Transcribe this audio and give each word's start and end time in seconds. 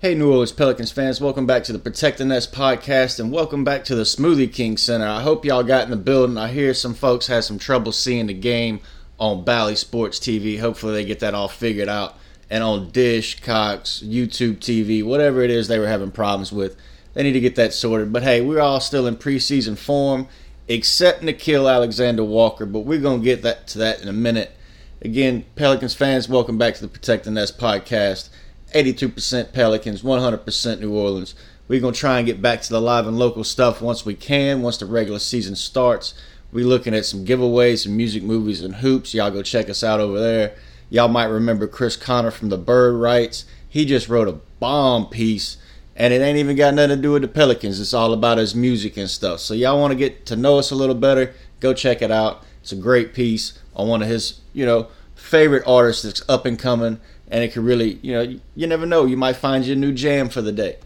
Hey, 0.00 0.14
New 0.14 0.30
Orleans 0.30 0.52
Pelicans 0.52 0.90
fans, 0.90 1.20
welcome 1.20 1.44
back 1.44 1.62
to 1.64 1.74
the 1.74 1.78
Protect 1.78 2.16
the 2.16 2.24
Nest 2.24 2.54
podcast 2.54 3.20
and 3.20 3.30
welcome 3.30 3.64
back 3.64 3.84
to 3.84 3.94
the 3.94 4.04
Smoothie 4.04 4.50
King 4.50 4.78
Center. 4.78 5.06
I 5.06 5.20
hope 5.20 5.44
y'all 5.44 5.62
got 5.62 5.84
in 5.84 5.90
the 5.90 5.96
building. 5.98 6.38
I 6.38 6.48
hear 6.48 6.72
some 6.72 6.94
folks 6.94 7.26
had 7.26 7.44
some 7.44 7.58
trouble 7.58 7.92
seeing 7.92 8.26
the 8.26 8.32
game 8.32 8.80
on 9.18 9.44
Bally 9.44 9.76
Sports 9.76 10.18
TV. 10.18 10.58
Hopefully, 10.58 10.94
they 10.94 11.04
get 11.04 11.20
that 11.20 11.34
all 11.34 11.48
figured 11.48 11.90
out. 11.90 12.16
And 12.48 12.64
on 12.64 12.88
Dish, 12.92 13.42
Cox, 13.42 14.02
YouTube 14.02 14.60
TV, 14.60 15.04
whatever 15.04 15.42
it 15.42 15.50
is 15.50 15.68
they 15.68 15.78
were 15.78 15.86
having 15.86 16.10
problems 16.10 16.50
with, 16.50 16.78
they 17.12 17.22
need 17.22 17.34
to 17.34 17.40
get 17.40 17.56
that 17.56 17.74
sorted. 17.74 18.10
But 18.10 18.22
hey, 18.22 18.40
we're 18.40 18.58
all 18.58 18.80
still 18.80 19.06
in 19.06 19.16
preseason 19.16 19.76
form, 19.76 20.28
except 20.66 21.20
Nickeil 21.20 21.70
Alexander 21.70 22.24
Walker, 22.24 22.64
but 22.64 22.86
we're 22.86 23.02
going 23.02 23.20
to 23.20 23.24
get 23.24 23.42
that 23.42 23.66
to 23.66 23.78
that 23.80 24.00
in 24.00 24.08
a 24.08 24.14
minute. 24.14 24.56
Again, 25.02 25.44
Pelicans 25.56 25.92
fans, 25.92 26.26
welcome 26.26 26.56
back 26.56 26.72
to 26.76 26.80
the 26.80 26.88
Protect 26.88 27.24
the 27.24 27.30
Nest 27.30 27.58
podcast. 27.58 28.30
82% 28.72 29.52
Pelicans, 29.52 30.02
100% 30.02 30.80
New 30.80 30.94
Orleans. 30.94 31.34
We're 31.68 31.80
going 31.80 31.94
to 31.94 32.00
try 32.00 32.18
and 32.18 32.26
get 32.26 32.42
back 32.42 32.62
to 32.62 32.70
the 32.70 32.80
live 32.80 33.06
and 33.06 33.18
local 33.18 33.44
stuff 33.44 33.80
once 33.80 34.04
we 34.04 34.14
can, 34.14 34.62
once 34.62 34.78
the 34.78 34.86
regular 34.86 35.20
season 35.20 35.54
starts. 35.54 36.14
We're 36.52 36.66
looking 36.66 36.94
at 36.94 37.04
some 37.04 37.24
giveaways, 37.24 37.84
some 37.84 37.96
music, 37.96 38.24
movies, 38.24 38.62
and 38.62 38.76
hoops. 38.76 39.14
Y'all 39.14 39.30
go 39.30 39.42
check 39.42 39.70
us 39.70 39.84
out 39.84 40.00
over 40.00 40.18
there. 40.18 40.56
Y'all 40.88 41.06
might 41.06 41.26
remember 41.26 41.68
Chris 41.68 41.96
Connor 41.96 42.32
from 42.32 42.48
the 42.48 42.58
Bird 42.58 42.94
Writes. 42.94 43.44
He 43.68 43.84
just 43.84 44.08
wrote 44.08 44.26
a 44.26 44.40
bomb 44.58 45.06
piece, 45.06 45.58
and 45.94 46.12
it 46.12 46.20
ain't 46.20 46.38
even 46.38 46.56
got 46.56 46.74
nothing 46.74 46.96
to 46.96 47.02
do 47.02 47.12
with 47.12 47.22
the 47.22 47.28
Pelicans. 47.28 47.78
It's 47.78 47.94
all 47.94 48.12
about 48.12 48.38
his 48.38 48.56
music 48.56 48.96
and 48.96 49.08
stuff. 49.08 49.38
So 49.38 49.54
y'all 49.54 49.78
want 49.78 49.92
to 49.92 49.96
get 49.96 50.26
to 50.26 50.34
know 50.34 50.58
us 50.58 50.72
a 50.72 50.74
little 50.74 50.96
better? 50.96 51.32
Go 51.60 51.72
check 51.72 52.02
it 52.02 52.10
out. 52.10 52.42
It's 52.62 52.72
a 52.72 52.76
great 52.76 53.14
piece 53.14 53.56
on 53.76 53.86
one 53.86 54.02
of 54.02 54.08
his, 54.08 54.40
you 54.52 54.66
know, 54.66 54.88
favorite 55.14 55.62
artists 55.66 56.02
that's 56.02 56.28
up 56.28 56.46
and 56.46 56.58
coming 56.58 56.98
and 57.30 57.44
it 57.44 57.52
could 57.52 57.64
really, 57.64 57.98
you 58.02 58.12
know, 58.12 58.38
you 58.54 58.66
never 58.66 58.86
know. 58.86 59.06
You 59.06 59.16
might 59.16 59.36
find 59.36 59.64
your 59.64 59.76
new 59.76 59.92
jam 59.92 60.28
for 60.28 60.42
the 60.42 60.52
day. 60.52 60.76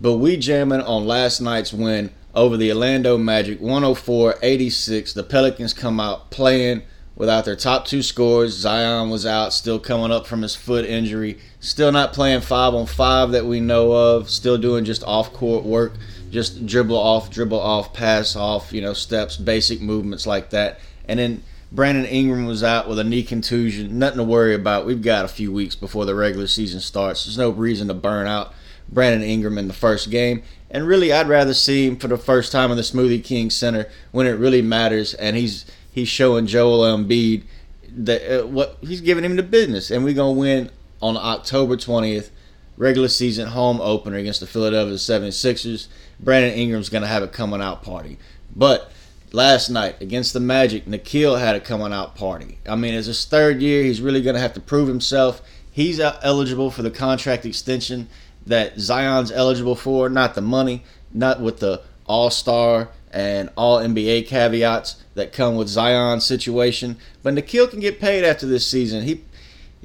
But 0.00 0.14
we 0.14 0.36
jamming 0.36 0.80
on 0.80 1.06
last 1.06 1.40
night's 1.40 1.72
win 1.72 2.10
over 2.34 2.56
the 2.56 2.72
Orlando 2.72 3.18
Magic, 3.18 3.60
104-86. 3.60 5.14
The 5.14 5.22
Pelicans 5.22 5.74
come 5.74 6.00
out 6.00 6.30
playing 6.30 6.82
without 7.14 7.44
their 7.44 7.54
top 7.54 7.84
two 7.84 8.02
scorers. 8.02 8.56
Zion 8.56 9.10
was 9.10 9.26
out, 9.26 9.52
still 9.52 9.78
coming 9.78 10.10
up 10.10 10.26
from 10.26 10.42
his 10.42 10.56
foot 10.56 10.84
injury. 10.86 11.38
Still 11.60 11.92
not 11.92 12.14
playing 12.14 12.40
five 12.40 12.74
on 12.74 12.86
five 12.86 13.32
that 13.32 13.44
we 13.44 13.60
know 13.60 13.92
of. 13.92 14.30
Still 14.30 14.58
doing 14.58 14.84
just 14.84 15.04
off 15.04 15.32
court 15.32 15.64
work, 15.64 15.92
just 16.30 16.66
dribble 16.66 16.96
off, 16.96 17.30
dribble 17.30 17.60
off, 17.60 17.92
pass 17.92 18.34
off, 18.34 18.72
you 18.72 18.80
know, 18.80 18.94
steps, 18.94 19.36
basic 19.36 19.80
movements 19.80 20.26
like 20.26 20.50
that. 20.50 20.80
And 21.06 21.18
then 21.18 21.42
Brandon 21.72 22.04
Ingram 22.04 22.44
was 22.44 22.62
out 22.62 22.86
with 22.86 22.98
a 22.98 23.04
knee 23.04 23.22
contusion. 23.22 23.98
Nothing 23.98 24.18
to 24.18 24.24
worry 24.24 24.54
about. 24.54 24.84
We've 24.84 25.00
got 25.00 25.24
a 25.24 25.28
few 25.28 25.50
weeks 25.50 25.74
before 25.74 26.04
the 26.04 26.14
regular 26.14 26.46
season 26.46 26.80
starts. 26.80 27.24
There's 27.24 27.38
no 27.38 27.48
reason 27.48 27.88
to 27.88 27.94
burn 27.94 28.26
out 28.26 28.52
Brandon 28.90 29.22
Ingram 29.22 29.56
in 29.56 29.68
the 29.68 29.74
first 29.74 30.10
game. 30.10 30.42
And 30.70 30.86
really, 30.86 31.14
I'd 31.14 31.28
rather 31.28 31.54
see 31.54 31.86
him 31.86 31.96
for 31.96 32.08
the 32.08 32.18
first 32.18 32.52
time 32.52 32.70
in 32.70 32.76
the 32.76 32.82
Smoothie 32.82 33.24
King 33.24 33.48
Center 33.48 33.88
when 34.10 34.26
it 34.26 34.32
really 34.32 34.60
matters. 34.60 35.14
And 35.14 35.34
he's 35.34 35.64
he's 35.90 36.08
showing 36.08 36.46
Joel 36.46 36.80
Embiid 36.80 37.44
that 37.88 38.40
uh, 38.40 38.46
what 38.46 38.76
he's 38.82 39.00
giving 39.00 39.24
him 39.24 39.36
the 39.36 39.42
business. 39.42 39.90
And 39.90 40.04
we're 40.04 40.12
gonna 40.12 40.32
win 40.32 40.70
on 41.00 41.16
October 41.16 41.76
20th, 41.78 42.28
regular 42.76 43.08
season 43.08 43.48
home 43.48 43.80
opener 43.80 44.18
against 44.18 44.40
the 44.40 44.46
Philadelphia 44.46 44.96
76ers. 44.96 45.88
Brandon 46.20 46.52
Ingram's 46.52 46.90
gonna 46.90 47.06
have 47.06 47.22
a 47.22 47.28
coming 47.28 47.62
out 47.62 47.82
party, 47.82 48.18
but 48.54 48.92
last 49.32 49.70
night 49.70 50.00
against 50.00 50.32
the 50.32 50.40
Magic, 50.40 50.86
Nickeil 50.86 51.38
had 51.38 51.56
a 51.56 51.60
coming 51.60 51.92
out 51.92 52.14
party. 52.14 52.58
I 52.68 52.76
mean, 52.76 52.94
it's 52.94 53.06
his 53.06 53.24
third 53.24 53.62
year. 53.62 53.82
He's 53.82 54.00
really 54.00 54.22
going 54.22 54.34
to 54.34 54.40
have 54.40 54.54
to 54.54 54.60
prove 54.60 54.88
himself. 54.88 55.42
He's 55.70 55.98
eligible 55.98 56.70
for 56.70 56.82
the 56.82 56.90
contract 56.90 57.46
extension 57.46 58.08
that 58.46 58.78
Zion's 58.78 59.32
eligible 59.32 59.76
for, 59.76 60.08
not 60.08 60.34
the 60.34 60.40
money, 60.42 60.84
not 61.12 61.40
with 61.40 61.60
the 61.60 61.82
All 62.06 62.30
Star 62.30 62.90
and 63.10 63.50
All 63.56 63.78
NBA 63.78 64.26
caveats 64.26 64.96
that 65.14 65.32
come 65.32 65.56
with 65.56 65.68
Zion's 65.68 66.24
situation. 66.24 66.96
But 67.22 67.34
Nickeil 67.34 67.70
can 67.70 67.80
get 67.80 68.00
paid 68.00 68.24
after 68.24 68.46
this 68.46 68.66
season. 68.66 69.04
He 69.04 69.24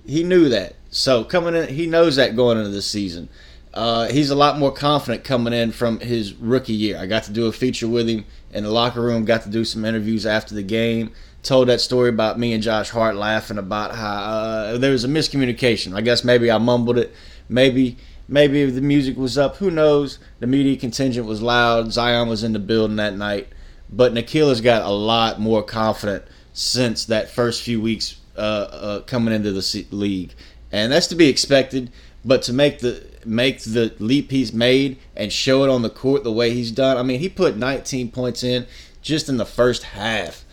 he 0.05 0.23
knew 0.23 0.49
that. 0.49 0.75
So 0.89 1.23
coming 1.23 1.55
in, 1.55 1.67
he 1.67 1.85
knows 1.85 2.16
that 2.16 2.35
going 2.35 2.57
into 2.57 2.69
the 2.69 2.81
season. 2.81 3.29
Uh, 3.73 4.07
he's 4.07 4.29
a 4.29 4.35
lot 4.35 4.57
more 4.57 4.72
confident 4.72 5.23
coming 5.23 5.53
in 5.53 5.72
from 5.72 5.99
his 5.99 6.33
rookie 6.33 6.73
year. 6.73 6.97
I 6.97 7.05
got 7.05 7.23
to 7.23 7.31
do 7.31 7.45
a 7.45 7.51
feature 7.51 7.88
with 7.88 8.07
him 8.09 8.25
in 8.52 8.63
the 8.63 8.72
locker 8.72 9.02
room, 9.02 9.25
got 9.25 9.44
to 9.44 9.50
do 9.50 9.66
some 9.66 9.85
interviews 9.85 10.25
after 10.25 10.56
the 10.56 10.63
game. 10.63 11.12
Told 11.44 11.68
that 11.69 11.81
story 11.81 12.09
about 12.09 12.40
me 12.40 12.53
and 12.53 12.63
Josh 12.63 12.90
Hart 12.90 13.16
laughing 13.16 13.58
about 13.58 13.96
how 13.96 14.13
uh, 14.13 14.78
there 14.78 14.91
was 14.91 15.03
a 15.03 15.08
miscommunication. 15.08 15.96
I 15.96 16.02
guess 16.02 16.24
maybe 16.24 16.52
I 16.52 16.58
mumbled 16.58 16.97
it. 16.97 17.13
Maybe 17.47 17.97
maybe 18.28 18.66
the 18.66 18.81
music 18.81 19.18
was 19.18 19.38
up. 19.38 19.58
Who 19.58 19.72
knows? 19.72 20.19
The 20.40 20.47
media 20.47 20.75
contingent 20.75 21.25
was 21.25 21.41
loud. 21.41 21.94
Zion 21.94 22.28
was 22.28 22.44
in 22.44 22.53
the 22.53 22.59
building 22.59 22.97
that 22.97 23.16
night. 23.16 23.47
But 23.90 24.13
Nickeil 24.13 24.50
has 24.50 24.62
got 24.62 24.81
a 24.84 24.91
lot 24.91 25.40
more 25.40 25.64
confident 25.64 26.25
since 26.52 27.06
that 27.06 27.29
first 27.29 27.62
few 27.62 27.79
weeks 27.79 28.19
uh, 28.35 28.40
uh, 28.40 29.00
coming 29.02 29.34
into 29.34 29.52
the 29.52 29.88
league, 29.91 30.34
and 30.72 30.91
that's 30.91 31.08
to 31.08 31.16
be 31.16 31.29
expected. 31.29 31.91
But 32.25 32.41
to 32.44 32.53
make 32.53 32.79
the 32.79 33.08
make 33.27 33.61
the 33.61 33.93
leap 33.99 34.31
he's 34.31 34.53
made 34.53 34.97
and 35.15 35.31
show 35.31 35.63
it 35.63 35.69
on 35.69 35.81
the 35.81 35.89
court 35.89 36.23
the 36.23 36.31
way 36.31 36.53
he's 36.53 36.71
done. 36.71 36.97
I 36.97 37.03
mean, 37.03 37.19
he 37.19 37.29
put 37.29 37.57
19 37.57 38.11
points 38.11 38.43
in 38.43 38.65
just 39.01 39.29
in 39.29 39.38
the 39.38 39.45
first 39.45 39.83
half, 39.83 40.43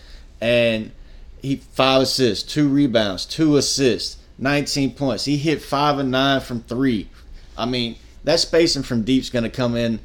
and 0.41 0.93
he 1.41 1.57
five 1.57 2.03
assists, 2.03 2.51
two 2.51 2.69
rebounds, 2.69 3.27
two 3.27 3.57
assists, 3.57 4.19
19 4.39 4.95
points. 4.95 5.25
He 5.25 5.37
hit 5.37 5.63
five 5.63 5.99
and 5.99 6.11
nine 6.11 6.41
from 6.41 6.63
three. 6.63 7.09
I 7.57 7.67
mean, 7.67 7.97
that 8.25 8.41
spacing 8.41 8.83
from 8.83 9.03
deep's 9.03 9.31
going 9.31 9.45
to 9.45 9.51
come 9.51 9.77
in 9.77 10.01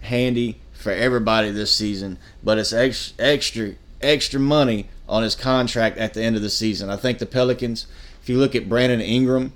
handy 0.00 0.60
for 0.72 0.92
everybody 0.92 1.50
this 1.50 1.74
season, 1.74 2.18
but 2.42 2.58
it's 2.58 2.72
extra, 2.72 3.24
extra, 3.24 3.74
extra 4.00 4.40
money 4.40 4.88
on 5.08 5.22
his 5.22 5.34
contract 5.34 5.98
at 5.98 6.14
the 6.14 6.22
end 6.22 6.36
of 6.36 6.42
the 6.42 6.50
season. 6.50 6.90
I 6.90 6.96
think 6.96 7.18
the 7.18 7.26
Pelicans, 7.26 7.86
if 8.22 8.28
you 8.28 8.38
look 8.38 8.54
at 8.54 8.68
Brandon 8.68 9.00
Ingram 9.00 9.52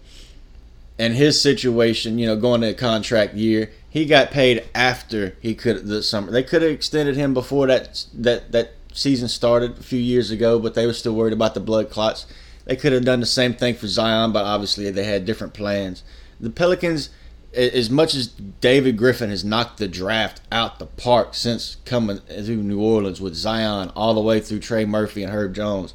and 0.99 1.15
his 1.15 1.41
situation, 1.41 2.19
you 2.19 2.27
know, 2.27 2.37
going 2.37 2.61
to 2.63 2.69
a 2.69 2.75
contract 2.75 3.35
year, 3.35 3.71
he 3.89 4.05
got 4.05 4.31
paid 4.31 4.69
after 4.75 5.37
he 5.41 5.55
could 5.55 5.87
the 5.87 6.03
summer. 6.03 6.31
They 6.31 6.43
could 6.43 6.63
have 6.63 6.73
extended 6.73 7.17
him 7.17 7.35
before 7.35 7.67
that 7.69 8.05
that 8.15 8.53
that 8.53 8.73
season 8.93 9.29
started 9.29 9.79
a 9.79 9.83
few 9.83 10.01
years 10.01 10.31
ago, 10.31 10.59
but 10.59 10.75
they 10.75 10.87
were 10.87 10.93
still 10.93 11.15
worried 11.15 11.33
about 11.33 11.55
the 11.55 11.61
blood 11.61 11.91
clots. 11.91 12.27
They 12.65 12.77
could 12.77 12.93
have 12.93 13.05
done 13.05 13.21
the 13.21 13.27
same 13.27 13.55
thing 13.55 13.75
for 13.75 13.87
Zion, 13.87 14.33
but 14.33 14.45
obviously 14.45 14.91
they 14.91 15.05
had 15.05 15.25
different 15.25 15.55
plans. 15.55 16.03
The 16.39 16.51
Pelicans, 16.51 17.11
as 17.55 17.89
much 17.89 18.15
as 18.15 18.27
David 18.27 18.99
Griffin 18.99 19.31
has 19.31 19.45
knocked 19.45 19.79
the 19.79 19.89
draft 19.89 20.43
out 20.53 20.79
the 20.79 20.87
park 20.87 21.35
since 21.35 21.77
coming 21.87 22.21
to 22.29 22.57
New 22.57 22.81
Orleans 22.81 23.21
with 23.21 23.35
Zion 23.35 23.91
all 23.97 24.15
the 24.15 24.21
way 24.21 24.41
through 24.41 24.61
Trey 24.61 24.85
Murphy 24.85 25.23
and 25.23 25.33
Herb 25.33 25.55
Jones, 25.55 25.95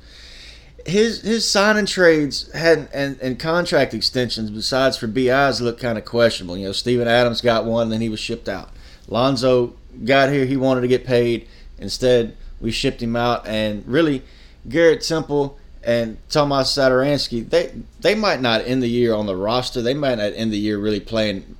his 0.85 1.21
his 1.21 1.49
signing 1.49 1.85
trades 1.85 2.51
had 2.53 2.89
and, 2.94 3.19
and 3.21 3.39
contract 3.39 3.94
extensions 3.94 4.49
besides 4.49 4.97
for 4.97 5.07
BI's 5.07 5.61
look 5.61 5.79
kind 5.79 5.97
of 5.97 6.05
questionable. 6.05 6.57
You 6.57 6.67
know, 6.67 6.71
Steven 6.71 7.07
Adams 7.07 7.41
got 7.41 7.66
one, 7.66 7.89
then 7.89 8.01
he 8.01 8.09
was 8.09 8.19
shipped 8.19 8.49
out. 8.49 8.69
Lonzo 9.07 9.75
got 10.05 10.29
here, 10.29 10.45
he 10.45 10.57
wanted 10.57 10.81
to 10.81 10.88
get 10.88 11.05
paid. 11.05 11.47
Instead, 11.77 12.35
we 12.59 12.71
shipped 12.71 13.01
him 13.01 13.16
out, 13.16 13.45
and 13.47 13.85
really, 13.88 14.23
Garrett 14.67 15.01
Temple 15.01 15.57
and 15.83 16.17
Tomas 16.29 16.69
Satoransky, 16.69 17.50
they 17.50 17.73
they 18.00 18.15
might 18.15 18.41
not 18.41 18.61
end 18.65 18.81
the 18.81 18.89
year 18.89 19.13
on 19.13 19.25
the 19.25 19.35
roster. 19.35 19.81
They 19.81 19.94
might 19.94 20.15
not 20.15 20.33
end 20.33 20.51
the 20.51 20.57
year 20.57 20.77
really 20.77 21.00
playing 21.00 21.55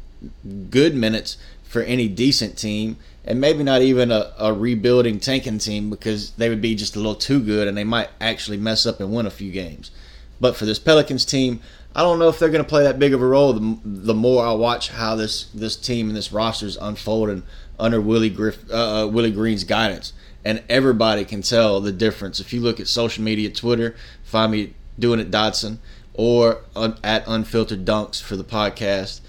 good 0.70 0.96
minutes 0.96 1.38
for 1.64 1.82
any 1.82 2.08
decent 2.08 2.58
team 2.58 2.98
and 3.26 3.40
maybe 3.40 3.64
not 3.64 3.82
even 3.82 4.12
a, 4.12 4.34
a 4.38 4.54
rebuilding 4.54 5.20
tanking 5.20 5.58
team 5.58 5.90
because 5.90 6.32
they 6.32 6.50
would 6.50 6.62
be 6.62 6.76
just 6.76 6.96
a 6.96 7.00
little 7.00 7.16
too 7.16 7.40
good 7.40 7.68
and 7.68 7.78
they 7.78 7.84
might 7.84 8.10
actually 8.20 8.58
mess 8.58 8.86
up 8.86 9.00
and 9.00 9.14
win 9.14 9.26
a 9.26 9.32
few 9.32 9.52
games. 9.52 9.92
But 10.40 10.56
for 10.56 10.66
this 10.66 10.80
Pelicans 10.80 11.24
team, 11.24 11.62
I 11.96 12.02
don't 12.02 12.20
know 12.20 12.28
if 12.28 12.40
they're 12.40 12.50
going 12.50 12.64
to 12.64 12.70
play 12.70 12.84
that 12.84 13.00
big 13.00 13.14
of 13.14 13.22
a 13.22 13.26
role. 13.26 13.54
The, 13.54 13.80
the, 13.84 14.14
more 14.14 14.46
I 14.46 14.52
watch 14.54 14.90
how 14.90 15.16
this 15.16 15.46
this 15.54 15.76
team 15.76 16.08
and 16.08 16.18
this 16.18 16.32
roster 16.34 16.66
is 16.66 16.76
unfolding 16.78 17.44
under 17.80 18.02
Willie 18.02 18.30
Griff, 18.30 18.70
uh, 18.72 19.04
uh, 19.04 19.08
Willie 19.08 19.32
Green's 19.32 19.64
guidance, 19.64 20.12
and 20.44 20.64
everybody 20.68 21.24
can 21.24 21.44
tell 21.44 21.80
the 21.80 21.92
difference. 21.92 22.40
If 22.40 22.52
you 22.52 22.62
look 22.62 22.80
at 22.80 22.88
social 22.88 23.24
media, 23.24 23.50
Twitter, 23.52 23.96
find 24.24 24.52
me 24.52 24.74
doing 24.98 25.20
it 25.20 25.30
Dodson 25.32 25.80
or 26.14 26.62
un, 26.76 26.98
at 27.04 27.24
Unfiltered 27.28 27.86
Dunks 27.86 28.22
for 28.22 28.36
the 28.36 28.44
podcast. 28.44 29.22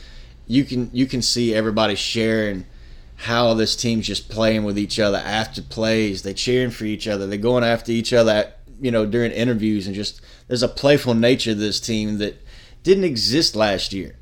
You 0.46 0.64
can 0.64 0.90
you 0.92 1.06
can 1.06 1.20
see 1.20 1.54
everybody 1.54 1.94
sharing 1.94 2.64
how 3.24 3.54
this 3.54 3.74
team's 3.74 4.06
just 4.06 4.28
playing 4.28 4.64
with 4.64 4.78
each 4.78 5.00
other 5.00 5.18
after 5.18 5.62
plays. 5.62 6.22
They 6.22 6.34
cheering 6.34 6.70
for 6.70 6.84
each 6.84 7.08
other. 7.08 7.26
They're 7.26 7.38
going 7.38 7.64
after 7.64 7.90
each 7.90 8.12
other, 8.12 8.52
you 8.80 8.90
know, 8.90 9.06
during 9.06 9.32
interviews, 9.32 9.86
and 9.86 9.94
just 9.94 10.20
there's 10.46 10.62
a 10.62 10.68
playful 10.68 11.14
nature 11.14 11.52
to 11.52 11.58
this 11.58 11.80
team 11.80 12.18
that 12.18 12.40
didn't 12.82 13.04
exist 13.04 13.56
last 13.56 13.92
year. 13.92 14.16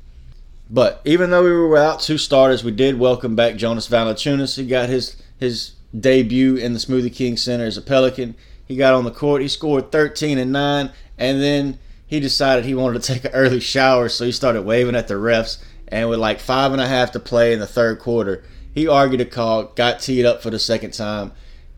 But 0.69 1.01
even 1.03 1.29
though 1.29 1.43
we 1.43 1.51
were 1.51 1.67
without 1.67 1.99
two 1.99 2.17
starters, 2.17 2.63
we 2.63 2.71
did 2.71 2.97
welcome 2.97 3.35
back 3.35 3.57
Jonas 3.57 3.89
Valanciunas. 3.89 4.55
He 4.55 4.65
got 4.65 4.89
his 4.89 5.21
his 5.37 5.73
debut 5.97 6.55
in 6.55 6.73
the 6.73 6.79
Smoothie 6.79 7.13
King 7.13 7.35
Center 7.35 7.65
as 7.65 7.77
a 7.77 7.81
Pelican. 7.81 8.35
He 8.65 8.77
got 8.77 8.93
on 8.93 9.03
the 9.03 9.11
court. 9.11 9.41
He 9.41 9.49
scored 9.49 9.91
13 9.91 10.37
and 10.37 10.51
9, 10.53 10.91
and 11.17 11.41
then 11.41 11.77
he 12.07 12.19
decided 12.19 12.63
he 12.63 12.73
wanted 12.73 13.01
to 13.01 13.07
take 13.13 13.25
an 13.25 13.31
early 13.33 13.59
shower, 13.59 14.07
so 14.07 14.25
he 14.25 14.31
started 14.31 14.63
waving 14.63 14.95
at 14.95 15.07
the 15.07 15.15
refs 15.15 15.61
and 15.89 16.09
with 16.09 16.19
like 16.19 16.39
five 16.39 16.71
and 16.71 16.81
a 16.81 16.87
half 16.87 17.11
to 17.11 17.19
play 17.19 17.53
in 17.53 17.59
the 17.59 17.67
third 17.67 17.99
quarter, 17.99 18.43
he 18.73 18.87
argued 18.87 19.21
a 19.21 19.25
call, 19.25 19.65
got 19.65 19.99
teed 20.01 20.25
up 20.25 20.41
for 20.41 20.49
the 20.49 20.59
second 20.59 20.91
time. 20.91 21.31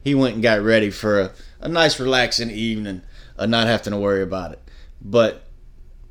He 0.04 0.16
went 0.16 0.36
and 0.36 0.44
got 0.44 0.62
ready 0.62 0.90
for 0.90 1.20
a, 1.20 1.32
a 1.60 1.68
nice, 1.68 2.00
relaxing 2.00 2.52
evening, 2.52 3.02
uh, 3.38 3.46
not 3.46 3.68
having 3.68 3.92
to 3.92 3.98
worry 3.98 4.22
about 4.22 4.54
it. 4.54 4.62
But 5.02 5.44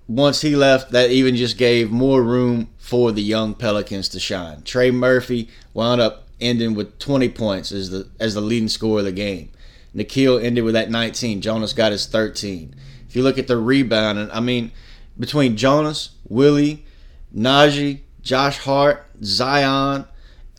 once 0.06 0.42
he 0.42 0.54
left, 0.54 0.90
that 0.92 1.10
even 1.10 1.36
just 1.36 1.56
gave 1.56 1.90
more 1.90 2.22
room 2.22 2.68
for 2.76 3.12
the 3.12 3.22
young 3.22 3.54
Pelicans 3.54 4.08
to 4.10 4.20
shine. 4.20 4.62
Trey 4.62 4.90
Murphy 4.90 5.48
wound 5.72 6.00
up 6.00 6.28
ending 6.40 6.74
with 6.74 6.98
20 6.98 7.28
points 7.30 7.72
as 7.72 7.90
the 7.90 8.08
as 8.20 8.34
the 8.34 8.40
leading 8.40 8.68
scorer 8.68 8.98
of 8.98 9.06
the 9.06 9.12
game. 9.12 9.50
Nickeil 9.94 10.42
ended 10.42 10.64
with 10.64 10.74
that 10.74 10.90
19. 10.90 11.40
Jonas 11.40 11.72
got 11.72 11.92
his 11.92 12.06
13. 12.06 12.74
If 13.08 13.16
you 13.16 13.22
look 13.22 13.38
at 13.38 13.46
the 13.46 13.56
rebounding, 13.56 14.30
I 14.32 14.40
mean, 14.40 14.72
between 15.18 15.56
Jonas, 15.56 16.10
Willie, 16.28 16.84
Naji, 17.34 18.00
Josh 18.20 18.58
Hart, 18.58 19.06
Zion, 19.22 20.06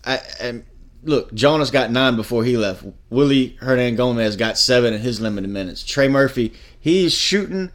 I, 0.05 0.21
and 0.39 0.65
look, 1.03 1.33
Jonas 1.33 1.71
got 1.71 1.91
nine 1.91 2.15
before 2.15 2.43
he 2.43 2.57
left. 2.57 2.83
Willy 3.09 3.57
Hernangomez 3.61 4.37
got 4.37 4.57
seven 4.57 4.93
in 4.93 5.01
his 5.01 5.21
limited 5.21 5.49
minutes. 5.49 5.83
Trey 5.83 6.07
Murphy, 6.07 6.53
he's 6.79 7.13
shooting 7.13 7.71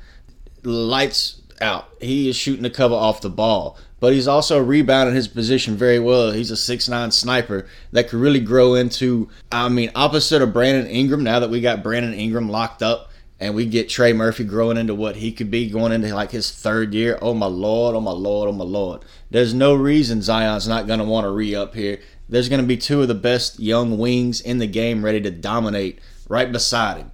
lights 0.62 1.40
out. 1.60 1.88
He 2.00 2.28
is 2.28 2.36
shooting 2.36 2.62
the 2.62 2.70
cover 2.70 2.94
off 2.94 3.20
the 3.20 3.30
ball, 3.30 3.78
but 3.98 4.12
he's 4.12 4.28
also 4.28 4.62
rebounding 4.62 5.14
his 5.14 5.28
position 5.28 5.76
very 5.76 5.98
well. 5.98 6.32
He's 6.32 6.50
a 6.50 6.56
six 6.56 6.88
nine 6.88 7.10
sniper 7.10 7.66
that 7.92 8.08
could 8.08 8.20
really 8.20 8.40
grow 8.40 8.74
into. 8.74 9.28
I 9.52 9.68
mean, 9.68 9.90
opposite 9.94 10.42
of 10.42 10.52
Brandon 10.52 10.86
Ingram. 10.86 11.22
Now 11.22 11.40
that 11.40 11.50
we 11.50 11.60
got 11.60 11.82
Brandon 11.82 12.14
Ingram 12.14 12.48
locked 12.48 12.82
up, 12.82 13.09
and 13.40 13.54
we 13.54 13.64
get 13.64 13.88
Trey 13.88 14.12
Murphy 14.12 14.44
growing 14.44 14.76
into 14.76 14.94
what 14.94 15.16
he 15.16 15.32
could 15.32 15.50
be 15.50 15.70
going 15.70 15.92
into 15.92 16.14
like 16.14 16.30
his 16.30 16.52
third 16.52 16.92
year. 16.92 17.18
Oh 17.22 17.34
my 17.34 17.46
lord! 17.46 17.96
Oh 17.96 18.00
my 18.00 18.12
lord! 18.12 18.48
Oh 18.48 18.52
my 18.52 18.64
lord! 18.64 19.02
There's 19.30 19.54
no 19.54 19.74
reason 19.74 20.22
Zion's 20.22 20.68
not 20.68 20.86
gonna 20.86 21.04
want 21.04 21.24
to 21.24 21.30
re 21.30 21.54
up 21.54 21.74
here. 21.74 21.98
There's 22.28 22.48
gonna 22.48 22.62
be 22.62 22.76
two 22.76 23.02
of 23.02 23.08
the 23.08 23.14
best 23.14 23.58
young 23.58 23.98
wings 23.98 24.40
in 24.40 24.58
the 24.58 24.66
game 24.66 25.04
ready 25.04 25.20
to 25.22 25.30
dominate 25.30 25.98
right 26.28 26.52
beside 26.52 26.98
him, 26.98 27.12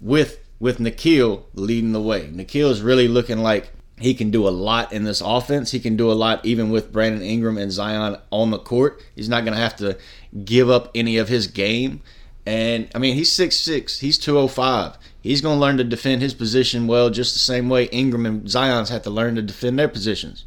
with 0.00 0.38
with 0.60 0.78
Nickeil 0.78 1.42
leading 1.54 1.92
the 1.92 2.00
way. 2.00 2.28
Nickeil 2.28 2.70
is 2.70 2.80
really 2.80 3.08
looking 3.08 3.38
like 3.38 3.72
he 3.98 4.14
can 4.14 4.30
do 4.30 4.48
a 4.48 4.50
lot 4.50 4.92
in 4.92 5.04
this 5.04 5.20
offense. 5.20 5.70
He 5.70 5.80
can 5.80 5.96
do 5.96 6.10
a 6.10 6.14
lot 6.14 6.44
even 6.44 6.70
with 6.70 6.92
Brandon 6.92 7.22
Ingram 7.22 7.58
and 7.58 7.70
Zion 7.70 8.18
on 8.30 8.50
the 8.50 8.58
court. 8.58 9.02
He's 9.14 9.28
not 9.28 9.44
going 9.44 9.54
to 9.54 9.60
have 9.60 9.76
to 9.76 9.96
give 10.44 10.68
up 10.68 10.90
any 10.94 11.16
of 11.16 11.28
his 11.28 11.46
game. 11.46 12.00
And 12.44 12.88
I 12.94 12.98
mean, 12.98 13.14
he's 13.14 13.30
6'6, 13.30 14.00
he's 14.00 14.18
205. 14.18 14.98
He's 15.24 15.40
going 15.40 15.56
to 15.56 15.60
learn 15.60 15.78
to 15.78 15.84
defend 15.84 16.20
his 16.20 16.34
position 16.34 16.86
well, 16.86 17.08
just 17.08 17.32
the 17.32 17.38
same 17.38 17.70
way 17.70 17.84
Ingram 17.86 18.26
and 18.26 18.46
Zion's 18.46 18.90
have 18.90 19.04
to 19.04 19.10
learn 19.10 19.36
to 19.36 19.42
defend 19.42 19.78
their 19.78 19.88
positions. 19.88 20.44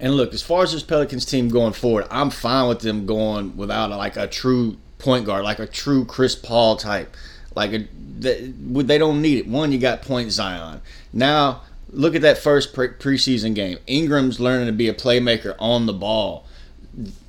And 0.00 0.14
look, 0.14 0.32
as 0.32 0.40
far 0.40 0.62
as 0.62 0.72
this 0.72 0.82
Pelicans 0.82 1.26
team 1.26 1.50
going 1.50 1.74
forward, 1.74 2.06
I'm 2.10 2.30
fine 2.30 2.70
with 2.70 2.80
them 2.80 3.04
going 3.04 3.54
without 3.54 3.90
like 3.90 4.16
a 4.16 4.26
true 4.26 4.78
point 4.98 5.26
guard, 5.26 5.44
like 5.44 5.58
a 5.58 5.66
true 5.66 6.06
Chris 6.06 6.34
Paul 6.34 6.76
type. 6.76 7.14
Like 7.54 7.74
a, 7.74 7.86
they 8.18 8.96
don't 8.96 9.20
need 9.20 9.36
it. 9.36 9.46
One, 9.46 9.72
you 9.72 9.78
got 9.78 10.00
point 10.00 10.32
Zion. 10.32 10.80
Now 11.12 11.60
look 11.90 12.14
at 12.14 12.22
that 12.22 12.38
first 12.38 12.72
pre- 12.72 12.88
preseason 12.88 13.54
game. 13.54 13.76
Ingram's 13.86 14.40
learning 14.40 14.68
to 14.68 14.72
be 14.72 14.88
a 14.88 14.94
playmaker 14.94 15.54
on 15.58 15.84
the 15.84 15.92
ball. 15.92 16.46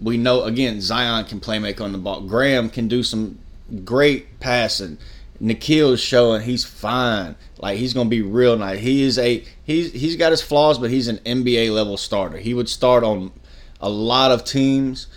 We 0.01 0.15
know 0.17 0.43
again 0.43 0.79
Zion 0.79 1.25
can 1.25 1.41
play 1.41 1.59
make 1.59 1.81
on 1.81 1.91
the 1.91 1.97
ball. 1.97 2.21
Graham 2.21 2.69
can 2.69 2.87
do 2.87 3.03
some 3.03 3.39
great 3.83 4.39
passing. 4.39 4.97
Nickeil's 5.39 5.99
showing 5.99 6.41
he's 6.41 6.63
fine. 6.63 7.35
Like 7.57 7.77
he's 7.77 7.93
gonna 7.93 8.09
be 8.09 8.21
real 8.21 8.57
nice. 8.57 8.79
He 8.79 9.03
is 9.03 9.17
a 9.17 9.43
he's 9.63 9.91
he's 9.91 10.15
got 10.15 10.31
his 10.31 10.41
flaws, 10.41 10.77
but 10.77 10.89
he's 10.89 11.07
an 11.07 11.17
NBA 11.19 11.73
level 11.73 11.97
starter. 11.97 12.37
He 12.37 12.53
would 12.53 12.69
start 12.69 13.03
on 13.03 13.31
a 13.81 13.89
lot 13.89 14.31
of 14.31 14.45
teams 14.45 15.07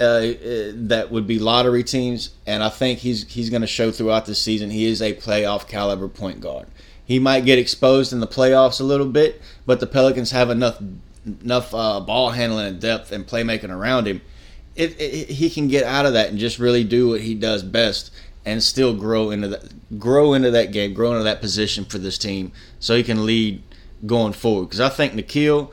uh, 0.00 0.04
uh, 0.04 0.72
that 0.74 1.08
would 1.10 1.26
be 1.26 1.38
lottery 1.38 1.84
teams, 1.84 2.30
and 2.46 2.62
I 2.62 2.68
think 2.68 3.00
he's 3.00 3.30
he's 3.32 3.50
gonna 3.50 3.66
show 3.66 3.90
throughout 3.90 4.26
the 4.26 4.34
season. 4.34 4.70
He 4.70 4.86
is 4.86 5.02
a 5.02 5.14
playoff 5.14 5.68
caliber 5.68 6.08
point 6.08 6.40
guard. 6.40 6.66
He 7.04 7.18
might 7.18 7.44
get 7.44 7.58
exposed 7.58 8.12
in 8.12 8.20
the 8.20 8.26
playoffs 8.26 8.80
a 8.80 8.84
little 8.84 9.06
bit, 9.06 9.42
but 9.66 9.80
the 9.80 9.86
Pelicans 9.86 10.30
have 10.30 10.50
enough 10.50 10.80
enough 11.24 11.74
uh, 11.74 12.00
ball 12.00 12.30
handling 12.30 12.66
and 12.66 12.80
depth 12.80 13.12
and 13.12 13.26
playmaking 13.26 13.70
around 13.70 14.06
him. 14.06 14.22
It, 14.74 14.98
it, 14.98 15.28
he 15.28 15.50
can 15.50 15.68
get 15.68 15.84
out 15.84 16.06
of 16.06 16.14
that 16.14 16.30
and 16.30 16.38
just 16.38 16.58
really 16.58 16.84
do 16.84 17.10
what 17.10 17.20
he 17.20 17.34
does 17.34 17.62
best 17.62 18.10
and 18.44 18.62
still 18.62 18.94
grow 18.94 19.30
into 19.30 19.48
that 19.48 19.98
grow 19.98 20.34
into 20.34 20.50
that 20.50 20.72
game, 20.72 20.94
grow 20.94 21.12
into 21.12 21.24
that 21.24 21.40
position 21.40 21.84
for 21.84 21.98
this 21.98 22.18
team, 22.18 22.52
so 22.80 22.96
he 22.96 23.02
can 23.02 23.24
lead 23.24 23.62
going 24.06 24.32
forward. 24.32 24.66
Because 24.66 24.80
I 24.80 24.88
think 24.88 25.12
Nickeil, 25.12 25.70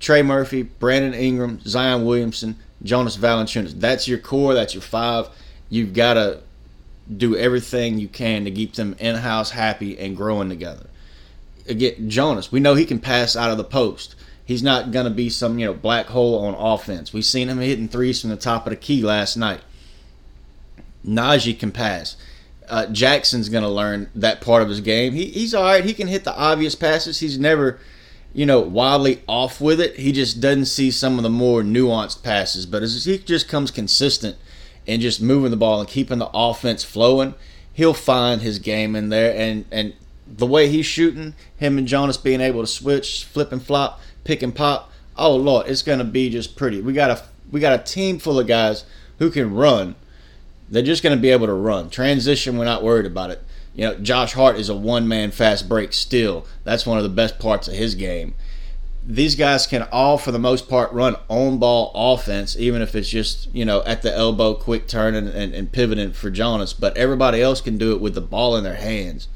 Trey 0.00 0.22
Murphy, 0.22 0.62
Brandon 0.62 1.14
Ingram, 1.14 1.60
Zion 1.60 2.04
Williamson, 2.04 2.56
Jonas 2.82 3.16
Valanciunas, 3.16 3.78
that's 3.80 4.08
your 4.08 4.18
core, 4.18 4.54
that's 4.54 4.74
your 4.74 4.82
five. 4.82 5.28
You've 5.68 5.92
got 5.92 6.14
to 6.14 6.40
do 7.14 7.36
everything 7.36 7.98
you 7.98 8.08
can 8.08 8.44
to 8.44 8.50
keep 8.50 8.74
them 8.74 8.94
in 8.98 9.16
house 9.16 9.50
happy 9.50 9.98
and 9.98 10.16
growing 10.16 10.48
together. 10.48 10.86
Again, 11.68 12.08
Jonas, 12.10 12.50
we 12.50 12.60
know 12.60 12.74
he 12.74 12.86
can 12.86 12.98
pass 12.98 13.36
out 13.36 13.50
of 13.50 13.58
the 13.58 13.64
post. 13.64 14.14
He's 14.44 14.62
not 14.62 14.92
going 14.92 15.04
to 15.04 15.10
be 15.10 15.28
some 15.28 15.58
you 15.58 15.66
know 15.66 15.74
black 15.74 16.06
hole 16.06 16.46
on 16.46 16.54
offense. 16.54 17.12
We've 17.12 17.24
seen 17.24 17.48
him 17.48 17.58
hitting 17.58 17.88
threes 17.88 18.20
from 18.20 18.30
the 18.30 18.36
top 18.36 18.66
of 18.66 18.70
the 18.70 18.76
key 18.76 19.02
last 19.02 19.36
night. 19.36 19.60
Naji 21.08 21.58
can 21.58 21.72
pass. 21.72 22.16
Uh, 22.68 22.86
Jaxson's 22.86 23.48
going 23.48 23.64
to 23.64 23.70
learn 23.70 24.10
that 24.14 24.40
part 24.40 24.62
of 24.62 24.68
his 24.68 24.80
game. 24.80 25.14
He, 25.14 25.26
he's 25.26 25.54
all 25.54 25.64
right. 25.64 25.84
He 25.84 25.94
can 25.94 26.06
hit 26.06 26.24
the 26.24 26.36
obvious 26.36 26.74
passes. 26.74 27.20
He's 27.20 27.38
never, 27.38 27.78
you 28.34 28.44
know, 28.44 28.60
wildly 28.60 29.22
off 29.26 29.60
with 29.60 29.80
it. 29.80 29.96
He 29.96 30.12
just 30.12 30.40
doesn't 30.40 30.66
see 30.66 30.90
some 30.90 31.16
of 31.16 31.22
the 31.22 31.30
more 31.30 31.62
nuanced 31.62 32.22
passes. 32.22 32.66
But 32.66 32.82
as 32.82 33.06
he 33.06 33.18
just 33.18 33.48
comes 33.48 33.70
consistent 33.70 34.36
and 34.86 35.00
just 35.00 35.22
moving 35.22 35.50
the 35.50 35.56
ball 35.56 35.80
and 35.80 35.88
keeping 35.88 36.18
the 36.18 36.30
offense 36.34 36.84
flowing, 36.84 37.34
he'll 37.72 37.94
find 37.94 38.42
his 38.42 38.58
game 38.58 38.94
in 38.94 39.08
there. 39.08 39.34
And 39.34 39.64
and 39.70 39.94
the 40.26 40.46
way 40.46 40.68
he's 40.68 40.84
shooting, 40.86 41.34
him 41.56 41.78
and 41.78 41.88
Jonas 41.88 42.18
being 42.18 42.42
able 42.42 42.60
to 42.60 42.66
switch, 42.66 43.24
flip 43.24 43.50
and 43.50 43.62
flop, 43.62 44.00
pick 44.24 44.42
and 44.42 44.54
pop. 44.54 44.92
Oh 45.16 45.34
Lord, 45.34 45.68
it's 45.68 45.82
gonna 45.82 46.04
be 46.04 46.28
just 46.28 46.54
pretty. 46.54 46.82
We 46.82 46.92
got 46.92 47.10
a 47.10 47.22
we 47.50 47.60
got 47.60 47.80
a 47.80 47.82
team 47.82 48.18
full 48.18 48.38
of 48.38 48.46
guys 48.46 48.84
who 49.18 49.30
can 49.30 49.54
run. 49.54 49.94
They're 50.70 50.82
just 50.82 51.02
gonna 51.02 51.16
be 51.16 51.30
able 51.30 51.46
to 51.46 51.54
run. 51.54 51.90
Transition, 51.90 52.58
we're 52.58 52.64
not 52.64 52.82
worried 52.82 53.06
about 53.06 53.30
it. 53.30 53.42
You 53.74 53.84
know, 53.84 53.94
Josh 53.94 54.32
Hart 54.32 54.56
is 54.56 54.68
a 54.68 54.74
one 54.74 55.06
man 55.06 55.30
fast 55.30 55.68
break 55.68 55.92
still. 55.92 56.46
That's 56.64 56.86
one 56.86 56.98
of 56.98 57.04
the 57.04 57.10
best 57.10 57.38
parts 57.38 57.68
of 57.68 57.74
his 57.74 57.94
game 57.94 58.34
these 59.08 59.34
guys 59.36 59.66
can 59.66 59.88
all, 59.90 60.18
for 60.18 60.32
the 60.32 60.38
most 60.38 60.68
part, 60.68 60.92
run 60.92 61.16
on 61.28 61.58
ball 61.58 61.90
offense, 61.94 62.58
even 62.58 62.82
if 62.82 62.94
it's 62.94 63.08
just, 63.08 63.52
you 63.54 63.64
know, 63.64 63.82
at 63.84 64.02
the 64.02 64.14
elbow, 64.14 64.52
quick 64.52 64.86
turn 64.86 65.14
and, 65.14 65.28
and, 65.28 65.54
and, 65.54 65.72
pivoting 65.72 66.12
for 66.12 66.30
Jonas. 66.30 66.74
But 66.74 66.94
everybody 66.98 67.40
else 67.40 67.62
can 67.62 67.78
do 67.78 67.92
it 67.92 68.02
with 68.02 68.14
the 68.14 68.20
ball 68.20 68.54
in 68.54 68.64
their 68.64 68.74
hands. 68.74 69.28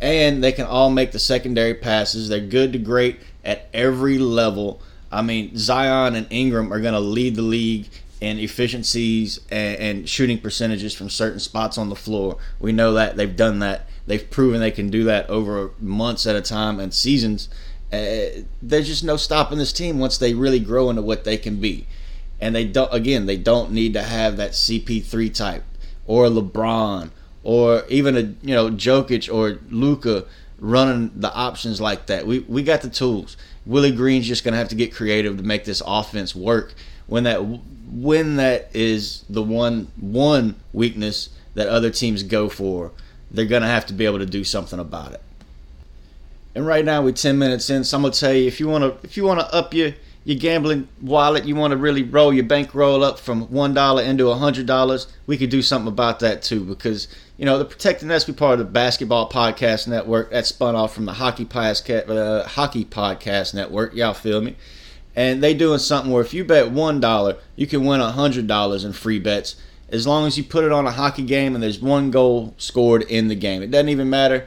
And 0.00 0.42
they 0.42 0.52
can 0.52 0.66
all 0.66 0.88
make 0.88 1.10
the 1.10 1.18
secondary 1.18 1.74
passes. 1.74 2.28
They're 2.28 2.38
good 2.38 2.72
to 2.74 2.78
great 2.78 3.18
at 3.44 3.68
every 3.74 4.18
level. 4.18 4.80
I 5.10 5.22
mean, 5.22 5.56
Zion 5.56 6.14
and 6.14 6.28
Ingram 6.30 6.72
are 6.72 6.80
going 6.80 6.94
to 6.94 7.00
lead 7.00 7.34
the 7.34 7.42
league 7.42 7.88
in 8.20 8.38
efficiencies 8.38 9.40
and, 9.50 9.78
and 9.78 10.08
shooting 10.08 10.38
percentages 10.38 10.94
from 10.94 11.08
certain 11.08 11.38
spots 11.38 11.78
on 11.78 11.88
the 11.88 11.96
floor. 11.96 12.36
We 12.58 12.72
know 12.72 12.92
that. 12.94 13.16
They've 13.16 13.36
done 13.36 13.60
that. 13.60 13.88
They've 14.06 14.28
proven 14.28 14.60
they 14.60 14.70
can 14.70 14.90
do 14.90 15.04
that 15.04 15.28
over 15.28 15.72
months 15.78 16.26
at 16.26 16.34
a 16.34 16.42
time 16.42 16.80
and 16.80 16.92
seasons 16.92 17.48
uh, 17.92 18.42
there's 18.60 18.86
just 18.86 19.02
no 19.02 19.16
stopping 19.16 19.58
this 19.58 19.72
team 19.72 19.98
once 19.98 20.18
they 20.18 20.34
really 20.34 20.60
grow 20.60 20.90
into 20.90 21.02
what 21.02 21.24
they 21.24 21.38
can 21.38 21.58
be. 21.58 21.86
And 22.40 22.54
they 22.54 22.64
don't 22.64 22.92
again, 22.92 23.26
they 23.26 23.36
don't 23.36 23.72
need 23.72 23.94
to 23.94 24.02
have 24.02 24.36
that 24.36 24.52
CP3 24.52 25.34
type 25.34 25.64
or 26.06 26.26
LeBron 26.26 27.10
or 27.42 27.84
even 27.88 28.16
a 28.16 28.20
you 28.46 28.54
know 28.54 28.70
Jokic 28.70 29.32
or 29.32 29.58
Luka 29.70 30.24
running 30.58 31.10
the 31.16 31.32
options 31.32 31.80
like 31.80 32.06
that. 32.06 32.26
We 32.26 32.40
we 32.40 32.62
got 32.62 32.82
the 32.82 32.90
tools. 32.90 33.36
Willie 33.64 33.90
Green's 33.90 34.26
just 34.26 34.44
gonna 34.44 34.56
have 34.56 34.68
to 34.68 34.76
get 34.76 34.94
creative 34.94 35.36
to 35.38 35.42
make 35.42 35.64
this 35.64 35.82
offense 35.84 36.34
work. 36.34 36.74
When 37.08 37.24
that 37.24 37.38
when 37.90 38.36
that 38.36 38.70
is 38.74 39.24
the 39.28 39.42
one 39.42 39.88
one 40.00 40.54
weakness 40.72 41.30
that 41.54 41.68
other 41.68 41.90
teams 41.90 42.22
go 42.22 42.48
for, 42.48 42.92
they're 43.30 43.46
gonna 43.46 43.66
have 43.66 43.86
to 43.86 43.92
be 43.92 44.04
able 44.04 44.18
to 44.20 44.26
do 44.26 44.44
something 44.44 44.78
about 44.78 45.12
it. 45.12 45.22
And 46.54 46.66
right 46.66 46.84
now 46.84 47.02
we're 47.02 47.12
10 47.12 47.38
minutes 47.38 47.70
in, 47.70 47.84
so 47.84 47.96
I'm 47.96 48.02
gonna 48.02 48.14
tell 48.14 48.32
you 48.32 48.46
if 48.46 48.60
you 48.60 48.68
wanna 48.68 48.94
if 49.02 49.16
you 49.16 49.24
wanna 49.24 49.48
up 49.52 49.74
your 49.74 49.94
your 50.28 50.36
gambling 50.36 50.86
wallet, 51.00 51.46
you 51.46 51.56
want 51.56 51.70
to 51.70 51.78
really 51.78 52.02
roll 52.02 52.34
your 52.34 52.44
bankroll 52.44 53.02
up 53.02 53.18
from 53.18 53.50
one 53.50 53.72
dollar 53.72 54.02
into 54.02 54.28
a 54.28 54.34
hundred 54.34 54.66
dollars, 54.66 55.06
we 55.26 55.38
could 55.38 55.48
do 55.48 55.62
something 55.62 55.88
about 55.88 56.20
that 56.20 56.42
too. 56.42 56.64
Because 56.64 57.08
you 57.38 57.46
know 57.46 57.58
the 57.58 57.64
Protect 57.64 58.00
the 58.00 58.06
Nest 58.06 58.26
be 58.26 58.34
part 58.34 58.60
of 58.60 58.66
the 58.66 58.70
Basketball 58.70 59.30
Podcast 59.30 59.88
Network 59.88 60.30
that 60.30 60.44
spun 60.44 60.74
off 60.74 60.94
from 60.94 61.06
the 61.06 61.14
Hockey 61.14 61.46
Podcast 61.46 62.10
uh, 62.10 62.46
Hockey 62.46 62.84
Podcast 62.84 63.54
Network. 63.54 63.94
Y'all 63.94 64.12
feel 64.12 64.42
me? 64.42 64.54
And 65.18 65.42
they 65.42 65.52
doing 65.52 65.80
something 65.80 66.12
where 66.12 66.22
if 66.22 66.32
you 66.32 66.44
bet 66.44 66.70
one 66.70 67.00
dollar, 67.00 67.38
you 67.56 67.66
can 67.66 67.84
win 67.84 68.00
a 68.00 68.12
hundred 68.12 68.46
dollars 68.46 68.84
in 68.84 68.92
free 68.92 69.18
bets 69.18 69.56
as 69.88 70.06
long 70.06 70.28
as 70.28 70.38
you 70.38 70.44
put 70.44 70.62
it 70.62 70.70
on 70.70 70.86
a 70.86 70.92
hockey 70.92 71.24
game 71.24 71.56
and 71.56 71.62
there's 71.62 71.80
one 71.80 72.12
goal 72.12 72.54
scored 72.56 73.02
in 73.02 73.26
the 73.26 73.34
game. 73.34 73.60
It 73.60 73.72
doesn't 73.72 73.88
even 73.88 74.08
matter 74.08 74.46